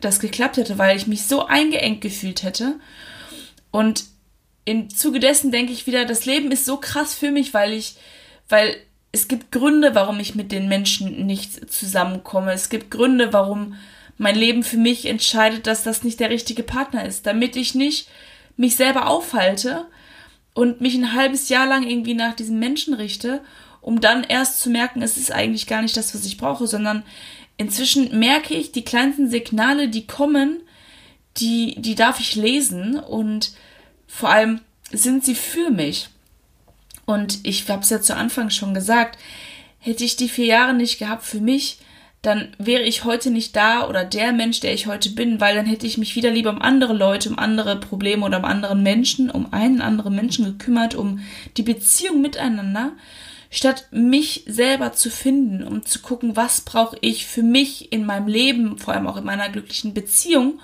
das 0.00 0.20
geklappt 0.20 0.58
hätte, 0.58 0.78
weil 0.78 0.96
ich 0.96 1.08
mich 1.08 1.24
so 1.24 1.46
eingeengt 1.46 2.00
gefühlt 2.00 2.44
hätte. 2.44 2.78
Und 3.72 4.04
im 4.64 4.90
Zuge 4.90 5.18
dessen 5.18 5.50
denke 5.50 5.72
ich 5.72 5.88
wieder, 5.88 6.04
das 6.04 6.24
Leben 6.24 6.52
ist 6.52 6.64
so 6.64 6.76
krass 6.76 7.14
für 7.14 7.32
mich, 7.32 7.52
weil 7.52 7.72
ich, 7.72 7.96
weil 8.48 8.76
es 9.10 9.26
gibt 9.26 9.50
Gründe, 9.50 9.96
warum 9.96 10.20
ich 10.20 10.36
mit 10.36 10.52
den 10.52 10.68
Menschen 10.68 11.26
nicht 11.26 11.72
zusammenkomme. 11.72 12.52
Es 12.52 12.68
gibt 12.68 12.92
Gründe, 12.92 13.32
warum 13.32 13.74
mein 14.18 14.36
Leben 14.36 14.62
für 14.62 14.76
mich 14.76 15.06
entscheidet, 15.06 15.66
dass 15.66 15.82
das 15.82 16.04
nicht 16.04 16.20
der 16.20 16.30
richtige 16.30 16.62
Partner 16.62 17.04
ist, 17.04 17.26
damit 17.26 17.56
ich 17.56 17.74
nicht 17.74 18.08
mich 18.56 18.76
selber 18.76 19.08
aufhalte 19.08 19.86
und 20.54 20.80
mich 20.80 20.94
ein 20.94 21.12
halbes 21.12 21.48
Jahr 21.48 21.66
lang 21.66 21.84
irgendwie 21.88 22.14
nach 22.14 22.34
diesem 22.34 22.58
Menschen 22.60 22.94
richte, 22.94 23.40
um 23.84 24.00
dann 24.00 24.24
erst 24.24 24.60
zu 24.60 24.70
merken, 24.70 25.02
es 25.02 25.18
ist 25.18 25.30
eigentlich 25.30 25.66
gar 25.66 25.82
nicht 25.82 25.94
das, 25.94 26.14
was 26.14 26.24
ich 26.24 26.38
brauche, 26.38 26.66
sondern 26.66 27.02
inzwischen 27.58 28.18
merke 28.18 28.54
ich, 28.54 28.72
die 28.72 28.82
kleinsten 28.82 29.28
Signale, 29.28 29.90
die 29.90 30.06
kommen, 30.06 30.62
die, 31.36 31.74
die 31.78 31.94
darf 31.94 32.18
ich 32.18 32.34
lesen 32.34 32.98
und 32.98 33.52
vor 34.06 34.30
allem 34.30 34.62
sind 34.90 35.22
sie 35.22 35.34
für 35.34 35.68
mich. 35.68 36.08
Und 37.04 37.40
ich 37.42 37.68
habe 37.68 37.82
es 37.82 37.90
ja 37.90 38.00
zu 38.00 38.16
Anfang 38.16 38.48
schon 38.48 38.72
gesagt, 38.72 39.18
hätte 39.80 40.02
ich 40.02 40.16
die 40.16 40.30
vier 40.30 40.46
Jahre 40.46 40.72
nicht 40.72 40.98
gehabt 40.98 41.26
für 41.26 41.40
mich, 41.40 41.76
dann 42.26 42.48
wäre 42.58 42.82
ich 42.82 43.04
heute 43.04 43.30
nicht 43.30 43.54
da 43.54 43.88
oder 43.88 44.04
der 44.04 44.32
Mensch, 44.32 44.60
der 44.60 44.72
ich 44.72 44.86
heute 44.86 45.10
bin, 45.10 45.40
weil 45.40 45.54
dann 45.54 45.66
hätte 45.66 45.86
ich 45.86 45.98
mich 45.98 46.16
wieder 46.16 46.30
lieber 46.30 46.50
um 46.50 46.62
andere 46.62 46.94
Leute, 46.94 47.28
um 47.28 47.38
andere 47.38 47.78
Probleme 47.78 48.24
oder 48.24 48.38
um 48.38 48.44
anderen 48.44 48.82
Menschen, 48.82 49.30
um 49.30 49.52
einen 49.52 49.82
anderen 49.82 50.14
Menschen 50.14 50.44
gekümmert, 50.44 50.94
um 50.94 51.20
die 51.56 51.62
Beziehung 51.62 52.22
miteinander, 52.22 52.92
statt 53.50 53.88
mich 53.90 54.44
selber 54.46 54.92
zu 54.92 55.10
finden, 55.10 55.62
um 55.62 55.84
zu 55.84 56.00
gucken, 56.00 56.34
was 56.34 56.62
brauche 56.62 56.96
ich 57.00 57.26
für 57.26 57.42
mich 57.42 57.92
in 57.92 58.06
meinem 58.06 58.26
Leben, 58.26 58.78
vor 58.78 58.94
allem 58.94 59.06
auch 59.06 59.16
in 59.16 59.24
meiner 59.24 59.48
glücklichen 59.50 59.94
Beziehung 59.94 60.60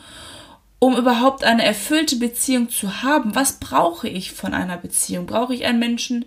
um 0.83 0.97
überhaupt 0.97 1.45
eine 1.45 1.63
erfüllte 1.63 2.17
Beziehung 2.17 2.71
zu 2.71 3.03
haben, 3.03 3.35
was 3.35 3.61
brauche 3.61 4.09
ich 4.09 4.33
von 4.33 4.55
einer 4.55 4.79
Beziehung? 4.79 5.27
Brauche 5.27 5.55
ich 5.55 5.67
einen 5.67 5.79
Menschen, 5.79 6.25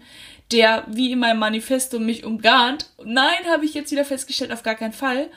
der 0.51 0.83
wie 0.87 1.11
in 1.11 1.19
meinem 1.19 1.39
Manifesto 1.39 1.99
mich 1.99 2.25
umgarnt? 2.25 2.89
Nein, 3.03 3.45
habe 3.51 3.65
ich 3.65 3.73
jetzt 3.73 3.91
wieder 3.91 4.05
festgestellt, 4.05 4.51
auf 4.51 4.63
gar 4.63 4.75
keinen 4.75 4.93
Fall. 4.93 5.29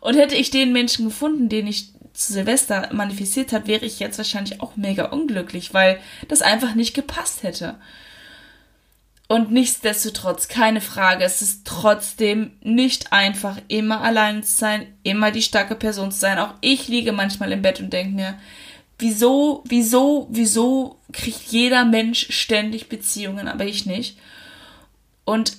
Und 0.00 0.16
hätte 0.16 0.34
ich 0.34 0.50
den 0.50 0.72
Menschen 0.72 1.04
gefunden, 1.06 1.48
den 1.48 1.66
ich 1.66 1.92
zu 2.12 2.32
Silvester 2.32 2.88
manifestiert 2.92 3.52
hat, 3.52 3.66
wäre 3.66 3.84
ich 3.84 3.98
jetzt 3.98 4.18
wahrscheinlich 4.18 4.60
auch 4.60 4.76
mega 4.76 5.06
unglücklich, 5.06 5.72
weil 5.72 6.00
das 6.28 6.42
einfach 6.42 6.74
nicht 6.74 6.94
gepasst 6.94 7.42
hätte. 7.42 7.76
Und 9.28 9.50
nichtsdestotrotz, 9.50 10.48
keine 10.48 10.82
Frage, 10.82 11.24
es 11.24 11.40
ist 11.40 11.66
trotzdem 11.66 12.50
nicht 12.60 13.14
einfach, 13.14 13.56
immer 13.68 14.02
allein 14.02 14.42
zu 14.42 14.54
sein, 14.54 14.94
immer 15.04 15.30
die 15.30 15.40
starke 15.40 15.74
Person 15.74 16.12
zu 16.12 16.18
sein. 16.18 16.38
Auch 16.38 16.52
ich 16.60 16.88
liege 16.88 17.12
manchmal 17.12 17.50
im 17.52 17.62
Bett 17.62 17.80
und 17.80 17.92
denke 17.94 18.14
mir, 18.14 18.38
wieso, 19.02 19.62
wieso, 19.66 20.28
wieso 20.30 20.96
kriegt 21.12 21.50
jeder 21.50 21.84
Mensch 21.84 22.28
ständig 22.30 22.88
Beziehungen, 22.88 23.48
aber 23.48 23.66
ich 23.66 23.84
nicht? 23.84 24.16
Und 25.24 25.58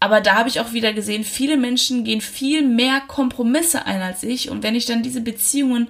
aber 0.00 0.20
da 0.20 0.36
habe 0.36 0.48
ich 0.48 0.60
auch 0.60 0.72
wieder 0.72 0.92
gesehen, 0.92 1.24
viele 1.24 1.56
Menschen 1.56 2.04
gehen 2.04 2.20
viel 2.20 2.62
mehr 2.62 3.00
Kompromisse 3.00 3.84
ein 3.84 4.00
als 4.00 4.22
ich. 4.22 4.48
Und 4.48 4.62
wenn 4.62 4.76
ich 4.76 4.86
dann 4.86 5.02
diese 5.02 5.20
Beziehungen 5.20 5.88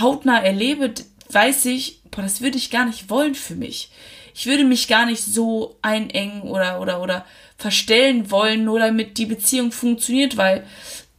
hautnah 0.00 0.42
erlebe, 0.42 0.92
weiß 1.30 1.66
ich, 1.66 2.00
boah, 2.10 2.22
das 2.22 2.40
würde 2.40 2.58
ich 2.58 2.70
gar 2.70 2.86
nicht 2.86 3.10
wollen 3.10 3.36
für 3.36 3.54
mich. 3.54 3.90
Ich 4.34 4.46
würde 4.46 4.64
mich 4.64 4.88
gar 4.88 5.06
nicht 5.06 5.22
so 5.22 5.76
einengen 5.80 6.42
oder, 6.42 6.80
oder, 6.80 7.00
oder 7.00 7.24
verstellen 7.56 8.32
wollen, 8.32 8.64
nur 8.64 8.80
damit 8.80 9.16
die 9.16 9.26
Beziehung 9.26 9.70
funktioniert, 9.70 10.36
weil 10.36 10.66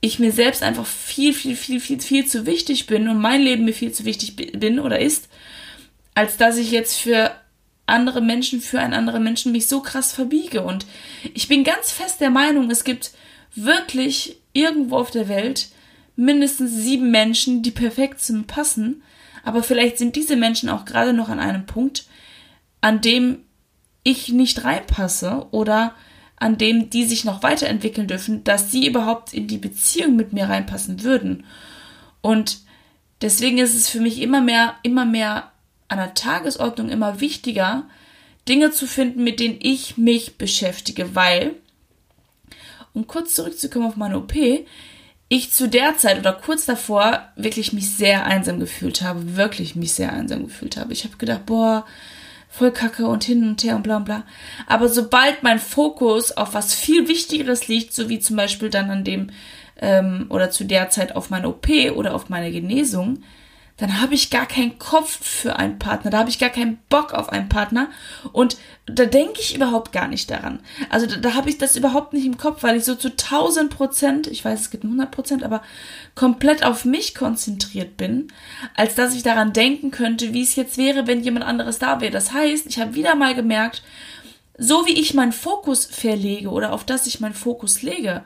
ich 0.01 0.19
mir 0.19 0.31
selbst 0.31 0.61
einfach 0.61 0.85
viel, 0.85 1.33
viel, 1.33 1.55
viel, 1.55 1.79
viel, 1.79 1.99
viel 1.99 2.25
zu 2.25 2.45
wichtig 2.45 2.87
bin 2.87 3.07
und 3.07 3.19
mein 3.19 3.41
Leben 3.41 3.65
mir 3.65 3.73
viel 3.73 3.91
zu 3.91 4.05
wichtig 4.05 4.35
bin 4.35 4.79
oder 4.79 4.99
ist, 4.99 5.29
als 6.13 6.37
dass 6.37 6.57
ich 6.57 6.71
jetzt 6.71 6.97
für 6.97 7.31
andere 7.85 8.21
Menschen, 8.21 8.61
für 8.61 8.79
einen 8.79 8.93
anderen 8.93 9.23
Menschen 9.23 9.51
mich 9.51 9.67
so 9.67 9.81
krass 9.81 10.11
verbiege. 10.11 10.63
Und 10.63 10.85
ich 11.33 11.47
bin 11.47 11.63
ganz 11.63 11.91
fest 11.91 12.21
der 12.21 12.29
Meinung, 12.29 12.69
es 12.71 12.83
gibt 12.83 13.11
wirklich 13.55 14.37
irgendwo 14.53 14.97
auf 14.97 15.11
der 15.11 15.27
Welt 15.27 15.69
mindestens 16.15 16.71
sieben 16.71 17.11
Menschen, 17.11 17.61
die 17.61 17.71
perfekt 17.71 18.21
zu 18.21 18.33
mir 18.33 18.43
passen. 18.43 19.03
Aber 19.43 19.61
vielleicht 19.61 19.97
sind 19.97 20.15
diese 20.15 20.35
Menschen 20.35 20.69
auch 20.69 20.85
gerade 20.85 21.13
noch 21.13 21.29
an 21.29 21.39
einem 21.39 21.65
Punkt, 21.65 22.05
an 22.81 23.01
dem 23.01 23.39
ich 24.03 24.29
nicht 24.29 24.63
reinpasse 24.63 25.47
oder 25.51 25.93
an 26.37 26.57
dem 26.57 26.89
die 26.89 27.05
sich 27.05 27.23
noch 27.23 27.43
weiterentwickeln 27.43 28.07
dürfen, 28.07 28.43
dass 28.43 28.71
sie 28.71 28.87
überhaupt 28.87 29.33
in 29.33 29.47
die 29.47 29.57
Beziehung 29.57 30.15
mit 30.15 30.33
mir 30.33 30.49
reinpassen 30.49 31.03
würden. 31.03 31.45
Und 32.21 32.59
deswegen 33.21 33.57
ist 33.57 33.75
es 33.75 33.89
für 33.89 33.99
mich 34.01 34.21
immer 34.21 34.41
mehr, 34.41 34.75
immer 34.83 35.05
mehr 35.05 35.51
an 35.87 35.97
der 35.97 36.13
Tagesordnung 36.13 36.89
immer 36.89 37.19
wichtiger, 37.21 37.83
Dinge 38.47 38.71
zu 38.71 38.85
finden, 38.87 39.23
mit 39.23 39.39
denen 39.39 39.59
ich 39.61 39.97
mich 39.97 40.37
beschäftige, 40.37 41.15
weil, 41.15 41.55
um 42.93 43.07
kurz 43.07 43.35
zurückzukommen 43.35 43.87
auf 43.87 43.95
meine 43.95 44.17
OP, 44.17 44.33
ich 45.27 45.51
zu 45.51 45.67
der 45.67 45.97
Zeit 45.97 46.19
oder 46.19 46.33
kurz 46.33 46.65
davor 46.65 47.27
wirklich 47.35 47.73
mich 47.73 47.89
sehr 47.89 48.25
einsam 48.25 48.59
gefühlt 48.59 49.01
habe, 49.01 49.35
wirklich 49.35 49.75
mich 49.75 49.93
sehr 49.93 50.13
einsam 50.13 50.43
gefühlt 50.45 50.77
habe. 50.77 50.93
Ich 50.93 51.03
habe 51.03 51.17
gedacht, 51.17 51.45
boah, 51.47 51.85
voll 52.57 52.71
kacke 52.71 53.05
und 53.05 53.23
hin 53.23 53.47
und 53.47 53.63
her 53.63 53.75
und 53.75 53.83
bla 53.83 53.99
bla. 53.99 54.23
Aber 54.67 54.87
sobald 54.87 55.43
mein 55.43 55.59
Fokus 55.59 56.31
auf 56.31 56.53
was 56.53 56.73
viel 56.73 57.07
Wichtigeres 57.07 57.67
liegt, 57.67 57.93
so 57.93 58.07
wie 58.07 58.19
zum 58.19 58.37
Beispiel 58.37 58.69
dann 58.69 58.89
an 58.89 59.03
dem 59.03 59.29
ähm, 59.81 60.27
oder 60.29 60.49
zu 60.49 60.63
der 60.63 60.89
Zeit 60.89 61.15
auf 61.15 61.29
meine 61.29 61.49
OP 61.49 61.67
oder 61.95 62.15
auf 62.15 62.29
meine 62.29 62.51
Genesung, 62.51 63.23
dann 63.77 64.01
habe 64.01 64.13
ich 64.13 64.29
gar 64.29 64.45
keinen 64.45 64.79
Kopf 64.79 65.19
für 65.21 65.57
einen 65.57 65.79
Partner, 65.79 66.09
da 66.09 66.19
habe 66.19 66.29
ich 66.29 66.39
gar 66.39 66.49
keinen 66.49 66.77
Bock 66.89 67.13
auf 67.13 67.27
einen 67.29 67.49
Partner 67.49 67.89
und 68.31 68.57
da 68.85 69.05
denke 69.05 69.41
ich 69.41 69.55
überhaupt 69.55 69.91
gar 69.91 70.07
nicht 70.07 70.31
daran. 70.31 70.61
Also 70.89 71.07
da, 71.07 71.17
da 71.17 71.33
habe 71.33 71.49
ich 71.49 71.57
das 71.57 71.75
überhaupt 71.75 72.13
nicht 72.13 72.25
im 72.25 72.37
Kopf, 72.37 72.63
weil 72.63 72.77
ich 72.77 72.85
so 72.85 72.95
zu 72.95 73.09
1000 73.09 73.69
Prozent, 73.75 74.27
ich 74.27 74.45
weiß, 74.45 74.61
es 74.61 74.69
gibt 74.69 74.85
100 74.85 75.11
Prozent, 75.11 75.43
aber 75.43 75.61
komplett 76.13 76.63
auf 76.63 76.85
mich 76.85 77.15
konzentriert 77.15 77.97
bin, 77.97 78.29
als 78.75 78.95
dass 78.95 79.13
ich 79.13 79.23
daran 79.23 79.51
denken 79.51 79.91
könnte, 79.91 80.33
wie 80.33 80.43
es 80.43 80.55
jetzt 80.55 80.77
wäre, 80.77 81.05
wenn 81.05 81.23
jemand 81.23 81.45
anderes 81.45 81.77
da 81.77 81.99
wäre. 81.99 82.11
Das 82.11 82.31
heißt, 82.31 82.67
ich 82.67 82.79
habe 82.79 82.95
wieder 82.95 83.15
mal 83.15 83.35
gemerkt, 83.35 83.83
so 84.57 84.85
wie 84.85 84.97
ich 84.97 85.13
meinen 85.13 85.33
Fokus 85.33 85.85
verlege 85.85 86.49
oder 86.49 86.71
auf 86.71 86.85
das 86.85 87.07
ich 87.07 87.19
meinen 87.19 87.33
Fokus 87.33 87.81
lege, 87.81 88.23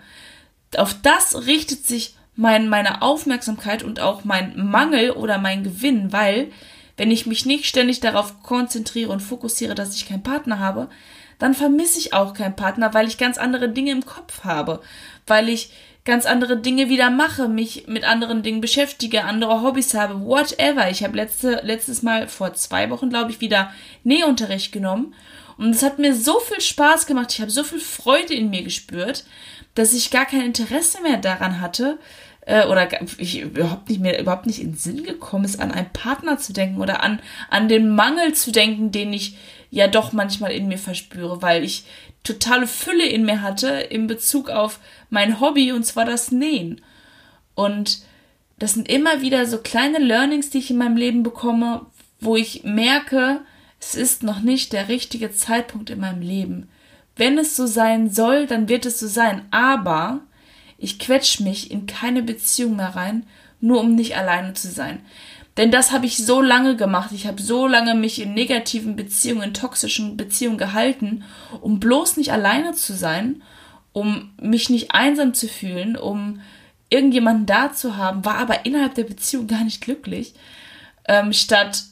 auf 0.77 0.93
das 1.01 1.47
richtet 1.47 1.87
sich 1.87 2.18
mein, 2.39 2.69
meine 2.69 3.01
Aufmerksamkeit 3.01 3.83
und 3.83 3.99
auch 3.99 4.23
mein 4.23 4.53
Mangel 4.55 5.11
oder 5.11 5.39
mein 5.39 5.65
Gewinn, 5.65 6.13
weil 6.13 6.49
wenn 6.95 7.11
ich 7.11 7.25
mich 7.25 7.45
nicht 7.45 7.65
ständig 7.65 7.99
darauf 7.99 8.41
konzentriere 8.43 9.11
und 9.11 9.19
fokussiere, 9.19 9.75
dass 9.75 9.93
ich 9.93 10.07
keinen 10.07 10.23
Partner 10.23 10.57
habe, 10.57 10.87
dann 11.37 11.53
vermisse 11.53 11.99
ich 11.99 12.13
auch 12.13 12.33
keinen 12.33 12.55
Partner, 12.55 12.93
weil 12.93 13.09
ich 13.09 13.17
ganz 13.17 13.37
andere 13.37 13.67
Dinge 13.67 13.91
im 13.91 14.05
Kopf 14.05 14.45
habe, 14.45 14.81
weil 15.27 15.49
ich 15.49 15.73
ganz 16.05 16.25
andere 16.25 16.55
Dinge 16.55 16.87
wieder 16.87 17.09
mache, 17.09 17.49
mich 17.49 17.87
mit 17.87 18.05
anderen 18.05 18.41
Dingen 18.41 18.61
beschäftige, 18.61 19.25
andere 19.25 19.61
Hobbys 19.61 19.93
habe, 19.93 20.21
whatever. 20.21 20.89
Ich 20.89 21.03
habe 21.03 21.17
letzte, 21.17 21.59
letztes 21.65 22.03
Mal 22.03 22.29
vor 22.29 22.53
zwei 22.53 22.89
Wochen, 22.89 23.09
glaube 23.09 23.31
ich, 23.31 23.41
wieder 23.41 23.73
Nähunterricht 24.05 24.71
genommen 24.71 25.13
und 25.57 25.71
es 25.71 25.83
hat 25.83 25.99
mir 25.99 26.15
so 26.15 26.39
viel 26.39 26.61
Spaß 26.61 27.05
gemacht, 27.05 27.33
ich 27.33 27.41
habe 27.41 27.51
so 27.51 27.65
viel 27.65 27.81
Freude 27.81 28.33
in 28.33 28.49
mir 28.49 28.63
gespürt, 28.63 29.25
dass 29.75 29.93
ich 29.93 30.09
gar 30.09 30.25
kein 30.25 30.41
Interesse 30.41 31.01
mehr 31.01 31.17
daran 31.17 31.59
hatte, 31.59 31.99
äh, 32.49 32.65
oder 32.65 32.89
ich 33.19 33.39
überhaupt 33.39 33.89
nicht 33.89 34.01
mehr, 34.01 34.19
überhaupt 34.19 34.47
nicht 34.47 34.59
in 34.59 34.73
Sinn 34.73 35.03
gekommen 35.03 35.45
ist, 35.45 35.59
an 35.59 35.71
einen 35.71 35.93
Partner 35.93 36.39
zu 36.39 36.51
denken 36.51 36.81
oder 36.81 37.03
an, 37.03 37.19
an 37.51 37.69
den 37.69 37.93
Mangel 37.93 38.33
zu 38.33 38.51
denken, 38.51 38.91
den 38.91 39.13
ich 39.13 39.37
ja 39.69 39.87
doch 39.87 40.13
manchmal 40.13 40.51
in 40.51 40.67
mir 40.67 40.79
verspüre, 40.79 41.43
weil 41.43 41.63
ich 41.63 41.85
totale 42.23 42.65
Fülle 42.65 43.05
in 43.05 43.23
mir 43.23 43.43
hatte 43.43 43.67
in 43.67 44.07
Bezug 44.07 44.49
auf 44.49 44.79
mein 45.11 45.39
Hobby 45.39 45.71
und 45.71 45.85
zwar 45.85 46.05
das 46.05 46.31
Nähen. 46.31 46.81
Und 47.53 47.99
das 48.57 48.73
sind 48.73 48.89
immer 48.89 49.21
wieder 49.21 49.45
so 49.45 49.59
kleine 49.59 49.99
Learnings, 49.99 50.49
die 50.49 50.57
ich 50.57 50.71
in 50.71 50.77
meinem 50.77 50.97
Leben 50.97 51.21
bekomme, 51.21 51.85
wo 52.19 52.35
ich 52.35 52.63
merke, 52.63 53.41
es 53.79 53.93
ist 53.93 54.23
noch 54.23 54.39
nicht 54.39 54.73
der 54.73 54.89
richtige 54.89 55.31
Zeitpunkt 55.31 55.91
in 55.91 55.99
meinem 55.99 56.21
Leben. 56.21 56.67
Wenn 57.15 57.37
es 57.37 57.55
so 57.55 57.67
sein 57.67 58.09
soll, 58.09 58.47
dann 58.47 58.69
wird 58.69 58.87
es 58.87 58.99
so 58.99 59.07
sein. 59.07 59.45
Aber 59.51 60.21
ich 60.79 60.99
quetsch 60.99 61.39
mich 61.39 61.71
in 61.71 61.85
keine 61.85 62.23
Beziehung 62.23 62.75
mehr 62.75 62.95
rein, 62.95 63.25
nur 63.61 63.81
um 63.81 63.95
nicht 63.95 64.15
alleine 64.17 64.53
zu 64.53 64.69
sein. 64.69 65.01
Denn 65.57 65.71
das 65.71 65.91
habe 65.91 66.05
ich 66.05 66.17
so 66.17 66.41
lange 66.41 66.77
gemacht. 66.77 67.11
Ich 67.13 67.27
habe 67.27 67.41
so 67.41 67.67
lange 67.67 67.93
mich 67.93 68.21
in 68.21 68.33
negativen 68.33 68.95
Beziehungen, 68.95 69.49
in 69.49 69.53
toxischen 69.53 70.15
Beziehungen 70.15 70.57
gehalten, 70.57 71.23
um 71.59 71.79
bloß 71.79 72.15
nicht 72.17 72.31
alleine 72.31 72.73
zu 72.73 72.93
sein, 72.93 73.41
um 73.91 74.31
mich 74.41 74.69
nicht 74.69 74.91
einsam 74.91 75.33
zu 75.33 75.47
fühlen, 75.47 75.97
um 75.97 76.39
irgendjemanden 76.89 77.45
da 77.45 77.73
zu 77.73 77.97
haben, 77.97 78.25
war 78.25 78.37
aber 78.37 78.65
innerhalb 78.65 78.95
der 78.95 79.03
Beziehung 79.03 79.47
gar 79.47 79.63
nicht 79.63 79.81
glücklich, 79.81 80.33
ähm, 81.07 81.33
statt 81.33 81.83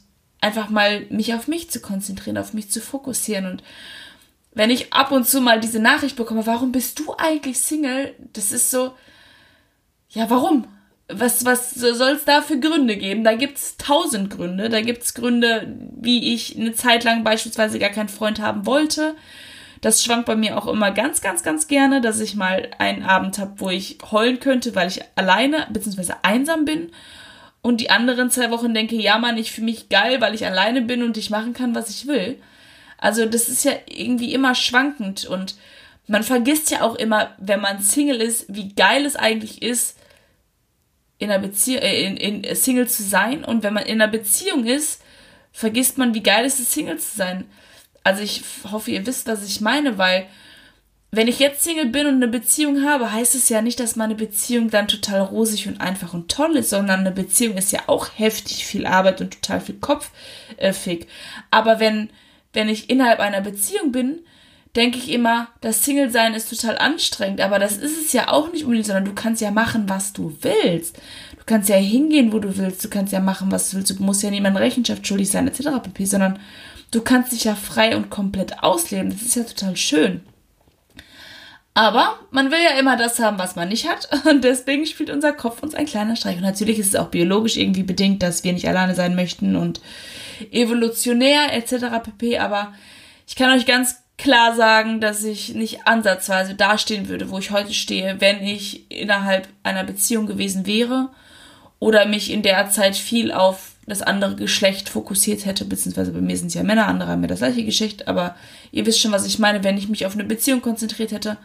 einfach 0.42 0.70
mal 0.70 1.06
mich 1.10 1.34
auf 1.34 1.48
mich 1.48 1.70
zu 1.70 1.82
konzentrieren, 1.82 2.38
auf 2.38 2.54
mich 2.54 2.70
zu 2.70 2.82
fokussieren 2.82 3.46
und 3.46 3.64
wenn 4.58 4.72
ich 4.72 4.92
ab 4.92 5.12
und 5.12 5.28
zu 5.28 5.40
mal 5.40 5.60
diese 5.60 5.80
Nachricht 5.80 6.16
bekomme, 6.16 6.48
warum 6.48 6.72
bist 6.72 6.98
du 7.00 7.14
eigentlich 7.16 7.60
Single? 7.60 8.16
Das 8.34 8.52
ist 8.52 8.72
so, 8.72 8.94
ja, 10.10 10.30
warum? 10.30 10.66
Was, 11.10 11.46
was 11.46 11.72
soll 11.72 12.14
es 12.14 12.26
da 12.26 12.42
für 12.42 12.60
Gründe 12.60 12.98
geben? 12.98 13.24
Da 13.24 13.36
gibt 13.36 13.58
es 13.58 13.78
tausend 13.78 14.30
Gründe. 14.30 14.70
Da 14.70 14.82
gibt 14.82 15.04
es 15.04 15.14
Gründe, 15.14 15.78
wie 15.96 16.34
ich 16.34 16.58
eine 16.58 16.74
Zeit 16.74 17.04
lang 17.04 17.24
beispielsweise 17.24 17.78
gar 17.78 17.92
keinen 17.92 18.10
Freund 18.10 18.42
haben 18.42 18.66
wollte. 18.66 19.16
Das 19.82 20.04
schwankt 20.04 20.26
bei 20.26 20.36
mir 20.36 20.58
auch 20.58 20.68
immer 20.68 20.92
ganz, 20.92 21.22
ganz, 21.22 21.44
ganz 21.44 21.68
gerne, 21.68 22.02
dass 22.02 22.20
ich 22.20 22.36
mal 22.36 22.72
einen 22.80 23.04
Abend 23.04 23.38
habe, 23.38 23.54
wo 23.58 23.70
ich 23.70 24.00
heulen 24.12 24.40
könnte, 24.40 24.74
weil 24.74 24.88
ich 24.88 25.02
alleine 25.16 25.68
bzw. 25.72 26.14
einsam 26.24 26.66
bin. 26.66 26.92
Und 27.62 27.80
die 27.80 27.92
anderen 27.92 28.32
zwei 28.32 28.50
Wochen 28.50 28.74
denke, 28.74 28.96
ja 28.96 29.20
Mann, 29.20 29.38
ich 29.38 29.52
fühle 29.52 29.66
mich 29.66 29.90
geil, 29.90 30.20
weil 30.20 30.34
ich 30.34 30.46
alleine 30.46 30.82
bin 30.82 31.04
und 31.04 31.16
ich 31.16 31.30
machen 31.30 31.54
kann, 31.54 31.76
was 31.76 31.90
ich 31.92 32.08
will. 32.08 32.40
Also 32.98 33.26
das 33.26 33.50
ist 33.50 33.64
ja 33.64 33.74
irgendwie 33.88 34.34
immer 34.34 34.56
schwankend 34.56 35.26
und 35.26 35.56
man 36.08 36.24
vergisst 36.24 36.72
ja 36.72 36.82
auch 36.82 36.96
immer, 36.96 37.36
wenn 37.38 37.60
man 37.62 37.82
Single 37.82 38.22
ist, 38.22 38.46
wie 38.48 38.74
geil 38.74 39.06
es 39.06 39.16
eigentlich 39.16 39.62
ist, 39.62 39.98
in 41.20 41.30
einer 41.30 41.46
Beziehung, 41.46 41.82
äh, 41.82 42.04
in, 42.04 42.18
in 42.18 42.56
Single 42.56 42.88
zu 42.88 43.04
sein. 43.04 43.44
Und 43.44 43.64
wenn 43.64 43.74
man 43.74 43.86
in 43.86 44.02
einer 44.02 44.12
Beziehung 44.12 44.66
ist, 44.66 45.02
vergisst 45.52 45.98
man, 45.98 46.14
wie 46.14 46.24
geil 46.24 46.46
es 46.46 46.60
ist, 46.60 46.72
Single 46.72 46.98
zu 46.98 47.18
sein. 47.18 47.46
Also 48.04 48.22
ich 48.22 48.44
hoffe, 48.72 48.92
ihr 48.92 49.06
wisst, 49.06 49.28
was 49.28 49.46
ich 49.46 49.60
meine, 49.60 49.98
weil 49.98 50.28
wenn 51.12 51.28
ich 51.28 51.40
jetzt 51.40 51.64
Single 51.64 51.88
bin 51.88 52.06
und 52.06 52.16
eine 52.16 52.28
Beziehung 52.28 52.86
habe, 52.86 53.12
heißt 53.12 53.34
es 53.36 53.50
ja 53.50 53.62
nicht, 53.62 53.80
dass 53.80 53.96
meine 53.96 54.16
Beziehung 54.16 54.70
dann 54.70 54.88
total 54.88 55.22
rosig 55.22 55.68
und 55.68 55.82
einfach 55.82 56.14
und 56.14 56.30
toll 56.30 56.58
ist, 56.58 56.70
sondern 56.70 57.02
eine 57.02 57.12
Beziehung 57.12 57.58
ist 57.58 57.72
ja 57.72 57.82
auch 57.88 58.10
heftig 58.16 58.66
viel 58.66 58.86
Arbeit 58.86 59.22
und 59.22 59.42
total 59.42 59.62
viel 59.62 59.76
Kopffick. 59.76 61.08
Aber 61.50 61.80
wenn 61.80 62.10
wenn 62.58 62.70
ich 62.70 62.90
innerhalb 62.90 63.20
einer 63.20 63.42
Beziehung 63.42 63.92
bin, 63.92 64.20
denke 64.76 64.98
ich 64.98 65.12
immer, 65.12 65.48
das 65.62 65.84
Single-Sein 65.84 66.34
ist 66.34 66.50
total 66.50 66.78
anstrengend, 66.80 67.40
aber 67.40 67.60
das 67.60 67.78
ist 67.78 68.02
es 68.02 68.14
ja 68.14 68.32
auch 68.32 68.52
nicht 68.52 68.64
unbedingt, 68.64 68.88
sondern 68.88 69.06
du 69.06 69.14
kannst 69.14 69.44
ja 69.44 69.52
machen, 69.52 69.88
was 69.88 70.12
du 70.12 70.36
willst. 70.42 70.98
Du 71.38 71.44
kannst 71.46 71.70
ja 71.70 71.76
hingehen, 71.76 72.34
wo 72.34 72.40
du 72.40 72.58
willst, 72.58 72.84
du 72.84 72.90
kannst 72.90 73.14
ja 73.14 73.20
machen, 73.20 73.52
was 73.52 73.70
du 73.70 73.78
willst, 73.78 73.92
du 73.92 74.04
musst 74.04 74.24
ja 74.24 74.32
niemandem 74.32 74.62
Rechenschaft 74.62 75.06
schuldig 75.06 75.30
sein, 75.30 75.48
etc. 75.48 75.70
pp, 75.84 76.06
sondern 76.06 76.40
du 76.90 77.02
kannst 77.02 77.32
dich 77.32 77.44
ja 77.44 77.54
frei 77.54 77.96
und 77.96 78.10
komplett 78.10 78.64
ausleben. 78.64 79.12
Das 79.12 79.22
ist 79.22 79.36
ja 79.36 79.44
total 79.44 79.78
schön. 79.78 80.22
Aber 81.78 82.18
man 82.32 82.50
will 82.50 82.58
ja 82.58 82.80
immer 82.80 82.98
das 82.98 83.20
haben, 83.20 83.38
was 83.38 83.56
man 83.56 83.70
nicht 83.70 83.88
hat. 83.88 84.10
Und 84.26 84.44
deswegen 84.44 84.88
spielt 84.88 85.12
unser 85.12 85.32
Kopf 85.32 85.62
uns 85.62 85.76
ein 85.76 85.86
kleiner 85.86 86.16
Streich. 86.16 86.38
Und 86.38 86.42
natürlich 86.42 86.80
ist 86.80 86.88
es 86.88 86.96
auch 86.96 87.10
biologisch 87.10 87.56
irgendwie 87.56 87.84
bedingt, 87.84 88.24
dass 88.24 88.44
wir 88.44 88.52
nicht 88.52 88.68
alleine 88.68 88.96
sein 88.96 89.14
möchten 89.14 89.56
und 89.56 89.80
evolutionär 90.52 91.54
etc. 91.54 91.86
pp. 92.04 92.40
Aber 92.40 92.74
ich 93.28 93.36
kann 93.36 93.56
euch 93.56 93.68
ganz 93.68 93.98
klar 94.18 94.56
sagen, 94.56 95.02
dass 95.02 95.24
ich 95.24 95.54
nicht 95.54 95.86
ansatzweise 95.86 96.56
dastehen 96.56 97.10
würde, 97.10 97.30
wo 97.30 97.38
ich 97.38 97.52
heute 97.52 97.76
stehe, 97.76 98.20
wenn 98.22 98.42
ich 98.42 98.90
innerhalb 98.90 99.48
einer 99.62 99.84
Beziehung 99.84 100.26
gewesen 100.26 100.66
wäre 100.66 101.10
oder 101.78 102.08
mich 102.08 102.32
in 102.32 102.42
der 102.42 102.72
Zeit 102.72 102.96
viel 102.96 103.32
auf 103.32 103.74
das 103.86 104.02
andere 104.02 104.36
Geschlecht 104.36 104.90
fokussiert 104.90 105.46
hätte, 105.46 105.64
beziehungsweise 105.64 106.12
bei 106.12 106.22
mir 106.22 106.38
sind 106.38 106.48
es 106.48 106.56
ja 106.56 106.64
Männer, 106.64 106.88
andere 106.88 107.12
haben 107.12 107.22
ja 107.22 107.28
das 107.28 107.40
gleiche 107.40 107.64
Geschlecht, 107.64 108.08
aber 108.08 108.36
ihr 108.72 108.88
wisst 108.88 109.00
schon, 109.00 109.12
was 109.12 109.28
ich 109.28 109.38
meine, 109.38 109.64
wenn 109.64 109.78
ich 109.78 109.88
mich 109.88 110.08
auf 110.08 110.14
eine 110.14 110.24
Beziehung 110.24 110.62
konzentriert 110.62 111.12
hätte, 111.12 111.38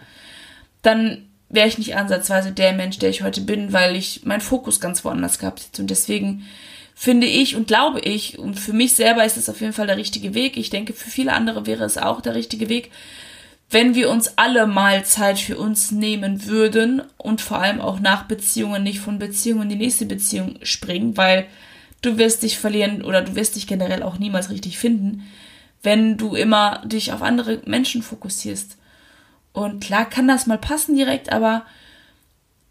dann 0.83 1.29
wäre 1.49 1.69
ich 1.69 1.79
nicht 1.79 1.97
ansatzweise 1.97 2.53
der 2.53 2.73
Mensch, 2.73 2.99
der 2.99 3.11
ich 3.11 3.23
heute 3.23 3.43
bin, 3.43 3.73
weil 3.73 3.95
ich 3.95 4.25
meinen 4.25 4.41
Fokus 4.41 4.81
ganz 4.81 5.05
woanders 5.05 5.39
gehabt 5.39 5.61
hätte. 5.61 5.83
Und 5.83 5.91
deswegen 5.91 6.45
finde 6.95 7.27
ich 7.27 7.57
und 7.57 7.69
glaube 7.69 8.01
ich, 8.01 8.39
und 8.39 8.59
für 8.59 8.73
mich 8.73 8.95
selber 8.95 9.25
ist 9.25 9.37
es 9.37 9.49
auf 9.49 9.61
jeden 9.61 9.73
Fall 9.73 9.87
der 9.87 9.97
richtige 9.97 10.35
Weg. 10.35 10.57
Ich 10.57 10.71
denke, 10.71 10.93
für 10.93 11.11
viele 11.11 11.33
andere 11.33 11.67
wäre 11.67 11.85
es 11.85 11.99
auch 11.99 12.21
der 12.21 12.35
richtige 12.35 12.69
Weg, 12.69 12.91
wenn 13.71 13.95
wir 13.95 14.11
uns 14.11 14.37
alle 14.37 14.67
mal 14.67 15.05
Zeit 15.05 15.39
für 15.39 15.57
uns 15.57 15.91
nehmen 15.91 16.47
würden 16.47 17.03
und 17.17 17.41
vor 17.41 17.59
allem 17.59 17.81
auch 17.81 18.01
nach 18.01 18.25
Beziehungen 18.25 18.83
nicht 18.83 19.01
von 19.01 19.19
Beziehung 19.19 19.63
in 19.63 19.69
die 19.71 19.77
nächste 19.77 20.05
Beziehung 20.05 20.57
springen, 20.63 21.17
weil 21.17 21.47
du 22.03 22.19
wirst 22.19 22.43
dich 22.43 22.59
verlieren 22.59 23.03
oder 23.03 23.23
du 23.23 23.35
wirst 23.35 23.57
dich 23.57 23.67
generell 23.67 24.03
auch 24.03 24.19
niemals 24.19 24.51
richtig 24.51 24.79
finden, 24.79 25.23
wenn 25.83 26.19
du 26.19 26.35
immer 26.35 26.83
dich 26.85 27.13
auf 27.13 27.23
andere 27.23 27.63
Menschen 27.65 28.03
fokussierst. 28.03 28.77
Und 29.53 29.83
klar 29.83 30.09
kann 30.09 30.29
das 30.29 30.47
mal 30.47 30.59
passen 30.59 30.97
direkt, 30.97 31.31
aber 31.33 31.65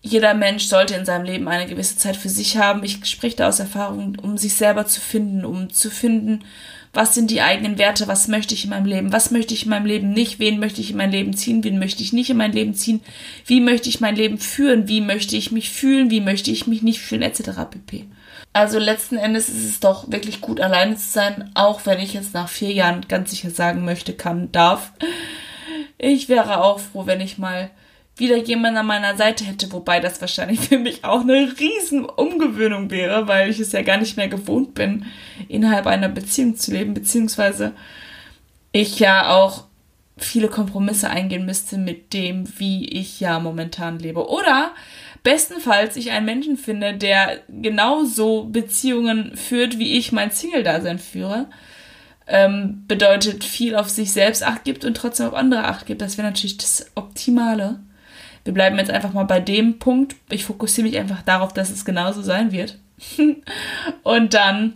jeder 0.02 0.34
Mensch 0.34 0.66
sollte 0.66 0.96
in 0.96 1.06
seinem 1.06 1.26
Leben 1.26 1.48
eine 1.48 1.68
gewisse 1.68 1.98
Zeit 1.98 2.18
für 2.18 2.30
sich 2.30 2.58
haben. 2.58 2.84
Ich 2.84 3.06
spreche 3.06 3.38
da 3.38 3.48
aus 3.48 3.60
Erfahrung, 3.60 4.18
um 4.22 4.38
sich 4.38 4.56
selber 4.56 4.88
zu 4.88 5.00
finden, 5.00 5.46
um 5.46 5.72
zu 5.72 5.92
finden, 5.92 6.44
was 6.94 7.14
sind 7.14 7.32
die 7.32 7.42
eigenen 7.42 7.78
Werte, 7.78 8.08
was 8.08 8.28
möchte 8.28 8.54
ich 8.54 8.66
in 8.66 8.72
meinem 8.72 8.86
Leben, 8.86 9.14
was 9.14 9.32
möchte 9.32 9.54
ich 9.54 9.64
in 9.64 9.70
meinem 9.70 9.86
Leben 9.86 10.12
nicht, 10.12 10.40
wen 10.40 10.60
möchte 10.60 10.82
ich 10.82 10.92
in 10.92 10.98
mein 10.98 11.12
Leben 11.12 11.34
ziehen, 11.34 11.64
wen 11.64 11.80
möchte 11.80 12.04
ich 12.04 12.12
nicht 12.12 12.30
in 12.30 12.38
mein 12.38 12.52
Leben 12.52 12.74
ziehen, 12.74 13.00
wie 13.46 13.62
möchte 13.62 13.88
ich 13.88 14.02
mein 14.02 14.16
Leben 14.16 14.38
führen, 14.40 14.90
wie 14.90 15.00
möchte 15.00 15.38
ich 15.38 15.52
mich 15.52 15.70
fühlen, 15.70 16.10
wie 16.10 16.20
möchte 16.20 16.52
ich 16.52 16.68
mich 16.68 16.82
nicht 16.82 17.00
fühlen, 17.00 17.22
etc. 17.22 17.52
pp. 17.70 18.08
Also 18.54 18.80
letzten 18.80 19.18
Endes 19.18 19.48
ist 19.48 19.64
es 19.64 19.80
doch 19.80 20.12
wirklich 20.12 20.42
gut, 20.42 20.60
alleine 20.60 20.98
zu 20.98 21.08
sein, 21.08 21.52
auch 21.54 21.86
wenn 21.86 22.00
ich 22.00 22.14
jetzt 22.14 22.34
nach 22.34 22.50
vier 22.50 22.74
Jahren 22.74 23.06
ganz 23.08 23.32
sicher 23.32 23.52
sagen 23.52 23.86
möchte, 23.86 24.14
kann, 24.14 24.52
darf. 24.52 24.92
Ich 25.98 26.30
wäre 26.30 26.64
auch 26.64 26.80
froh, 26.80 27.06
wenn 27.06 27.22
ich 27.22 27.38
mal 27.38 27.72
wieder 28.18 28.38
jemand 28.38 28.78
an 28.78 28.86
meiner 28.86 29.16
Seite 29.16 29.44
hätte, 29.46 29.72
wobei 29.72 30.00
das 30.00 30.22
wahrscheinlich 30.22 30.60
für 30.60 30.78
mich 30.78 31.04
auch 31.04 31.22
eine 31.22 31.54
riesen 31.60 32.06
Umgewöhnung 32.06 32.92
wäre, 32.92 33.28
weil 33.28 33.50
ich 33.50 33.60
es 33.60 33.72
ja 33.72 33.82
gar 33.82 33.98
nicht 33.98 34.18
mehr 34.18 34.28
gewohnt 34.28 34.74
bin, 34.74 35.06
innerhalb 35.48 35.88
einer 35.88 36.10
Beziehung 36.10 36.56
zu 36.56 36.72
leben, 36.72 36.94
beziehungsweise 36.94 37.74
ich 38.72 39.00
ja 39.00 39.32
auch 39.32 39.66
viele 40.18 40.50
Kompromisse 40.50 41.10
eingehen 41.10 41.46
müsste 41.46 41.78
mit 41.78 42.14
dem, 42.14 42.48
wie 42.60 42.88
ich 42.88 43.20
ja 43.20 43.40
momentan 43.40 44.00
lebe. 44.00 44.30
Oder 44.30 44.72
bestenfalls 45.24 45.96
ich 45.96 46.12
einen 46.12 46.26
Menschen 46.26 46.58
finde, 46.58 46.94
der 46.94 47.40
genauso 47.50 48.46
Beziehungen 48.46 49.36
führt, 49.36 49.80
wie 49.80 49.98
ich 49.98 50.12
mein 50.12 50.32
Single-Dasein 50.32 51.00
führe. 51.00 51.48
Ähm, 52.28 52.86
bedeutet 52.88 53.44
viel 53.44 53.76
auf 53.76 53.90
sich 53.90 54.14
selbst 54.14 54.44
Acht 54.44 54.64
gibt 54.64 54.86
und 54.86 54.96
trotzdem 54.96 55.28
auf 55.28 55.34
andere 55.34 55.66
Acht 55.66 55.86
gibt. 55.86 56.02
Das 56.02 56.18
wäre 56.18 56.28
natürlich 56.28 56.58
das 56.58 56.86
Optimale 56.96 57.80
wir 58.44 58.54
bleiben 58.54 58.78
jetzt 58.78 58.92
einfach 58.92 59.14
mal 59.14 59.26
bei 59.26 59.40
dem 59.40 59.80
Punkt. 59.80 60.16
Ich 60.30 60.46
fokussiere 60.46 60.88
mich 60.88 60.98
einfach 60.98 61.22
darauf, 61.22 61.54
dass 61.54 61.70
es 61.70 61.86
genauso 61.86 62.22
sein 62.22 62.52
wird. 62.52 62.78
und 64.04 64.34
dann 64.34 64.74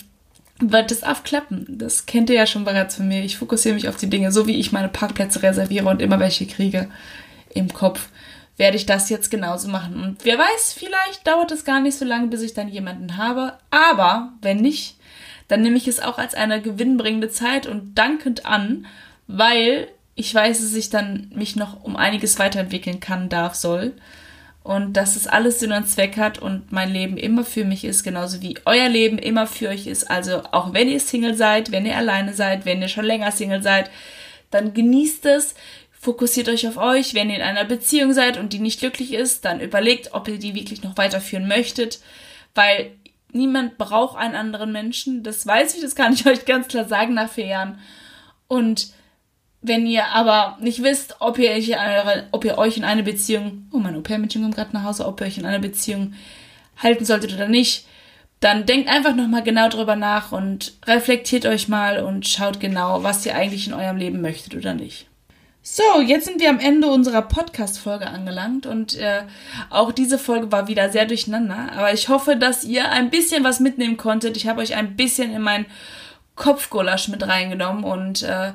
wird 0.60 0.92
es 0.92 1.04
aufklappen. 1.04 1.66
Das 1.70 2.06
kennt 2.06 2.30
ihr 2.30 2.36
ja 2.36 2.46
schon 2.46 2.66
bereits 2.66 2.96
von 2.96 3.08
mir. 3.08 3.24
Ich 3.24 3.38
fokussiere 3.38 3.76
mich 3.76 3.90
auf 3.90 3.98
die 3.98 4.10
Dinge, 4.10 4.32
so 4.32 4.48
wie 4.48 4.56
ich 4.56 4.72
meine 4.72 4.90
Parkplätze 4.90 5.42
reserviere 5.42 5.90
und 5.90 6.02
immer 6.02 6.20
welche 6.20 6.46
kriege 6.46 6.90
im 7.54 7.74
Kopf, 7.74 8.10
werde 8.58 8.78
ich 8.78 8.86
das 8.86 9.10
jetzt 9.10 9.32
genauso 9.32 9.68
machen. 9.68 10.02
Und 10.02 10.24
wer 10.24 10.38
weiß, 10.38 10.74
vielleicht 10.74 11.26
dauert 11.28 11.52
es 11.52 11.66
gar 11.66 11.82
nicht 11.82 11.98
so 11.98 12.06
lange, 12.06 12.28
bis 12.28 12.42
ich 12.42 12.54
dann 12.54 12.70
jemanden 12.70 13.18
habe. 13.18 13.54
Aber 13.72 14.34
wenn 14.42 14.58
nicht, 14.58 14.98
dann 15.48 15.62
nehme 15.62 15.78
ich 15.78 15.88
es 15.88 16.00
auch 16.00 16.18
als 16.18 16.34
eine 16.34 16.62
gewinnbringende 16.62 17.30
Zeit 17.30 17.68
und 17.68 17.96
dankend 17.98 18.46
an, 18.46 18.86
weil 19.28 19.88
ich 20.16 20.34
weiß, 20.34 20.62
dass 20.62 20.74
ich 20.74 20.90
dann 20.90 21.30
mich 21.36 21.56
noch 21.56 21.84
um 21.84 21.96
einiges 21.96 22.40
weiterentwickeln 22.40 23.00
kann, 23.00 23.30
darf, 23.30 23.54
soll. 23.56 23.94
Und 24.64 24.94
dass 24.94 25.16
es 25.16 25.28
alles 25.28 25.60
Sinn 25.60 25.74
und 25.74 25.88
Zweck 25.88 26.18
hat 26.18 26.40
und 26.40 26.72
mein 26.72 26.92
Leben 26.92 27.18
immer 27.18 27.46
für 27.46 27.66
mich 27.66 27.84
ist, 27.84 28.04
genauso 28.04 28.42
wie 28.42 28.56
euer 28.66 28.90
Leben 28.90 29.20
immer 29.20 29.46
für 29.46 29.70
euch 29.70 29.86
ist. 29.86 30.10
Also 30.10 30.42
auch 30.52 30.74
wenn 30.74 30.90
ihr 30.90 31.00
Single 31.00 31.36
seid, 31.36 31.72
wenn 31.72 31.86
ihr 31.86 31.96
alleine 31.96 32.34
seid, 32.34 32.66
wenn 32.66 32.82
ihr 32.82 32.88
schon 32.88 33.06
länger 33.06 33.32
Single 33.32 33.62
seid, 33.62 33.92
dann 34.50 34.74
genießt 34.74 35.28
es, 35.28 35.54
fokussiert 35.92 36.50
euch 36.50 36.68
auf 36.68 36.78
euch. 36.78 37.14
Wenn 37.14 37.30
ihr 37.30 37.36
in 37.36 37.42
einer 37.44 37.66
Beziehung 37.66 38.14
seid 38.14 38.38
und 38.38 38.54
die 38.54 38.60
nicht 38.60 38.80
glücklich 38.80 39.14
ist, 39.14 39.46
dann 39.46 39.60
überlegt, 39.60 40.14
ob 40.14 40.28
ihr 40.28 40.40
die 40.40 40.56
wirklich 40.56 40.82
noch 40.82 40.98
weiterführen 40.98 41.48
möchtet, 41.48 42.00
weil 42.56 42.92
niemand 43.36 43.78
braucht 43.78 44.18
einen 44.18 44.36
anderen 44.36 44.72
Menschen. 44.72 45.22
Das 45.22 45.46
weiß 45.46 45.76
ich, 45.76 45.82
das 45.82 45.96
kann 45.96 46.14
ich 46.14 46.26
euch 46.28 46.46
ganz 46.46 46.68
klar 46.68 46.86
sagen 46.86 47.14
nach 47.14 47.30
vier 47.30 47.48
Jahren. 47.48 47.80
Und 48.48 48.90
wenn 49.62 49.86
ihr 49.88 50.06
aber 50.08 50.58
nicht 50.62 50.84
wisst, 50.84 51.18
ob 51.20 51.40
ihr, 51.40 51.52
eine, 51.52 52.28
ob 52.32 52.46
ihr 52.46 52.58
euch 52.58 52.78
in 52.78 52.84
eine 52.84 53.04
Beziehung, 53.04 53.68
oh 53.72 53.78
mein 53.78 53.96
Au-pair-Mädchen 53.96 54.42
kommt 54.42 54.56
gerade 54.56 54.74
nach 54.74 54.84
Hause, 54.84 55.06
ob 55.08 55.22
ihr 55.22 55.28
euch 55.28 55.38
in 55.38 55.46
einer 55.46 55.60
Beziehung 55.60 56.14
halten 56.78 57.06
solltet 57.06 57.34
oder 57.34 57.48
nicht, 57.48 57.86
dann 58.40 58.66
denkt 58.66 58.90
einfach 58.90 59.16
nochmal 59.16 59.44
genau 59.44 59.70
drüber 59.70 59.96
nach 59.96 60.32
und 60.32 60.74
reflektiert 60.86 61.46
euch 61.46 61.68
mal 61.68 62.04
und 62.04 62.28
schaut 62.28 62.60
genau, 62.60 63.02
was 63.02 63.26
ihr 63.26 63.36
eigentlich 63.36 63.68
in 63.68 63.74
eurem 63.74 63.98
Leben 63.98 64.22
möchtet 64.22 64.56
oder 64.56 64.74
nicht. 64.74 65.08
So, 65.68 66.00
jetzt 66.00 66.26
sind 66.26 66.40
wir 66.40 66.52
am 66.52 66.60
Ende 66.60 66.88
unserer 66.90 67.24
Podcast-Folge 67.24 68.06
angelangt 68.06 68.68
und 68.68 68.94
äh, 69.00 69.24
auch 69.72 69.92
diese 69.92 70.20
Folge 70.20 70.52
war 70.52 70.68
wieder 70.68 70.92
sehr 70.92 71.08
durcheinander. 71.08 71.72
Aber 71.76 71.92
ich 71.92 72.08
hoffe, 72.08 72.36
dass 72.36 72.64
ihr 72.64 72.92
ein 72.92 73.10
bisschen 73.10 73.44
was 73.44 73.60
mitnehmen 73.60 73.98
konntet. 73.98 74.38
Ich 74.38 74.48
habe 74.48 74.62
euch 74.62 74.76
ein 74.76 74.96
bisschen 74.96 75.34
in 75.34 75.42
meinen 75.42 75.66
Kopfgulasch 76.36 77.08
mit 77.08 77.28
reingenommen 77.28 77.84
und 77.84 78.22
äh, 78.22 78.54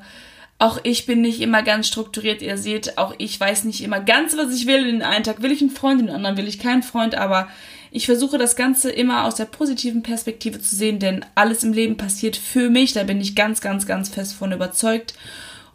auch 0.60 0.78
ich 0.84 1.04
bin 1.04 1.20
nicht 1.20 1.40
immer 1.40 1.64
ganz 1.64 1.88
strukturiert. 1.88 2.42
Ihr 2.42 2.56
seht, 2.56 2.96
auch 2.96 3.12
ich 3.18 3.40
weiß 3.40 3.64
nicht 3.64 3.82
immer 3.82 3.98
ganz, 3.98 4.36
was 4.36 4.54
ich 4.54 4.68
will. 4.68 4.84
Den 4.84 5.02
einen 5.02 5.24
Tag 5.24 5.42
will 5.42 5.50
ich 5.50 5.62
einen 5.62 5.70
Freund, 5.70 6.00
den 6.00 6.10
anderen 6.10 6.36
will 6.36 6.46
ich 6.46 6.60
keinen 6.60 6.84
Freund, 6.84 7.16
aber 7.16 7.48
ich 7.90 8.06
versuche 8.06 8.38
das 8.38 8.54
Ganze 8.54 8.88
immer 8.88 9.24
aus 9.24 9.34
der 9.34 9.46
positiven 9.46 10.04
Perspektive 10.04 10.60
zu 10.60 10.76
sehen, 10.76 11.00
denn 11.00 11.26
alles 11.34 11.64
im 11.64 11.72
Leben 11.72 11.96
passiert 11.96 12.36
für 12.36 12.70
mich. 12.70 12.92
Da 12.92 13.02
bin 13.02 13.20
ich 13.20 13.34
ganz, 13.34 13.60
ganz, 13.60 13.84
ganz 13.84 14.10
fest 14.10 14.34
von 14.34 14.52
überzeugt. 14.52 15.14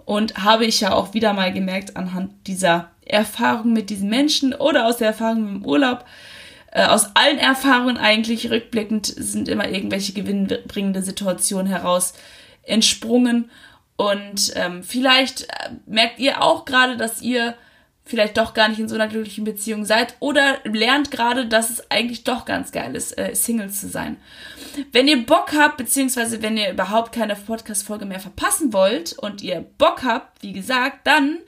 Und 0.05 0.43
habe 0.43 0.65
ich 0.65 0.81
ja 0.81 0.93
auch 0.93 1.13
wieder 1.13 1.33
mal 1.33 1.51
gemerkt 1.51 1.97
anhand 1.97 2.47
dieser 2.47 2.91
Erfahrung 3.05 3.73
mit 3.73 3.89
diesen 3.89 4.09
Menschen 4.09 4.53
oder 4.53 4.87
aus 4.87 4.97
der 4.97 5.07
Erfahrung 5.07 5.47
im 5.47 5.65
Urlaub, 5.65 6.05
äh, 6.71 6.85
aus 6.85 7.15
allen 7.15 7.37
Erfahrungen 7.37 7.97
eigentlich 7.97 8.51
rückblickend 8.51 9.05
sind 9.05 9.47
immer 9.47 9.69
irgendwelche 9.69 10.13
gewinnbringende 10.13 11.01
Situationen 11.01 11.67
heraus 11.67 12.13
entsprungen. 12.63 13.49
Und 13.95 14.51
ähm, 14.55 14.83
vielleicht 14.83 15.43
äh, 15.43 15.69
merkt 15.85 16.19
ihr 16.19 16.41
auch 16.41 16.65
gerade, 16.65 16.97
dass 16.97 17.21
ihr 17.21 17.55
vielleicht 18.05 18.37
doch 18.37 18.53
gar 18.53 18.69
nicht 18.69 18.79
in 18.79 18.87
so 18.87 18.95
einer 18.95 19.07
glücklichen 19.07 19.43
Beziehung 19.43 19.83
seid 19.83 20.15
oder 20.19 20.59
lernt 20.63 21.11
gerade, 21.11 21.47
dass 21.47 21.69
es 21.71 21.89
eigentlich 21.89 22.23
doch 22.23 22.45
ganz 22.45 22.71
geil 22.71 22.95
ist, 22.95 23.17
äh, 23.17 23.35
Single 23.35 23.71
zu 23.71 23.89
sein. 23.89 24.17
Wenn 24.91 25.07
ihr 25.07 25.25
Bock 25.25 25.53
habt, 25.57 25.77
beziehungsweise 25.77 26.41
wenn 26.41 26.57
ihr 26.57 26.71
überhaupt 26.71 27.11
keine 27.11 27.35
Podcast-Folge 27.35 28.05
mehr 28.05 28.19
verpassen 28.19 28.73
wollt 28.73 29.13
und 29.13 29.41
ihr 29.41 29.65
Bock 29.77 30.03
habt, 30.03 30.43
wie 30.43 30.53
gesagt, 30.53 31.07
dann 31.07 31.39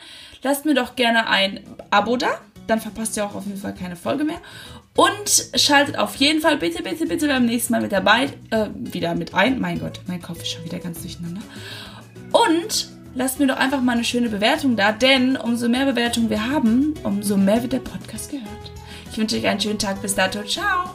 lasst 0.42 0.66
mir 0.66 0.74
doch 0.74 0.96
gerne 0.96 1.28
ein 1.28 1.60
Abo 1.92 2.18
da. 2.18 2.42
Dann 2.66 2.82
verpasst 2.82 3.16
ihr 3.16 3.26
auch 3.26 3.36
auf 3.36 3.46
jeden 3.46 3.60
Fall 3.60 3.74
keine 3.74 3.96
Folge 3.96 4.24
mehr. 4.24 4.42
Und 4.96 5.52
schaltet 5.56 5.98
auf 5.98 6.16
jeden 6.16 6.42
Fall 6.42 6.58
bitte, 6.58 6.82
bitte, 6.82 7.06
bitte 7.06 7.28
beim 7.28 7.46
nächsten 7.46 7.72
Mal 7.72 7.82
mit 7.82 7.92
dabei, 7.92 8.26
äh, 8.50 8.68
wieder 8.74 9.14
mit 9.14 9.34
ein. 9.34 9.60
Mein 9.60 9.80
Gott, 9.80 10.02
mein 10.08 10.22
Kopf 10.22 10.42
ist 10.42 10.50
schon 10.52 10.66
wieder 10.66 10.80
ganz 10.80 11.02
durcheinander. 11.02 11.42
Und 12.32 12.97
lasst 13.18 13.40
mir 13.40 13.48
doch 13.48 13.58
einfach 13.58 13.82
mal 13.82 13.94
eine 13.94 14.04
schöne 14.04 14.30
Bewertung 14.30 14.76
da, 14.76 14.92
denn 14.92 15.36
umso 15.36 15.68
mehr 15.68 15.86
Bewertungen 15.86 16.30
wir 16.30 16.48
haben, 16.50 16.94
umso 17.04 17.36
mehr 17.36 17.62
wird 17.62 17.74
der 17.74 17.80
Podcast 17.80 18.30
gehört. 18.30 18.72
Ich 19.12 19.18
wünsche 19.18 19.38
euch 19.38 19.48
einen 19.48 19.60
schönen 19.60 19.80
Tag. 19.80 20.02
Bis 20.02 20.14
dato. 20.14 20.44
Ciao. 20.44 20.94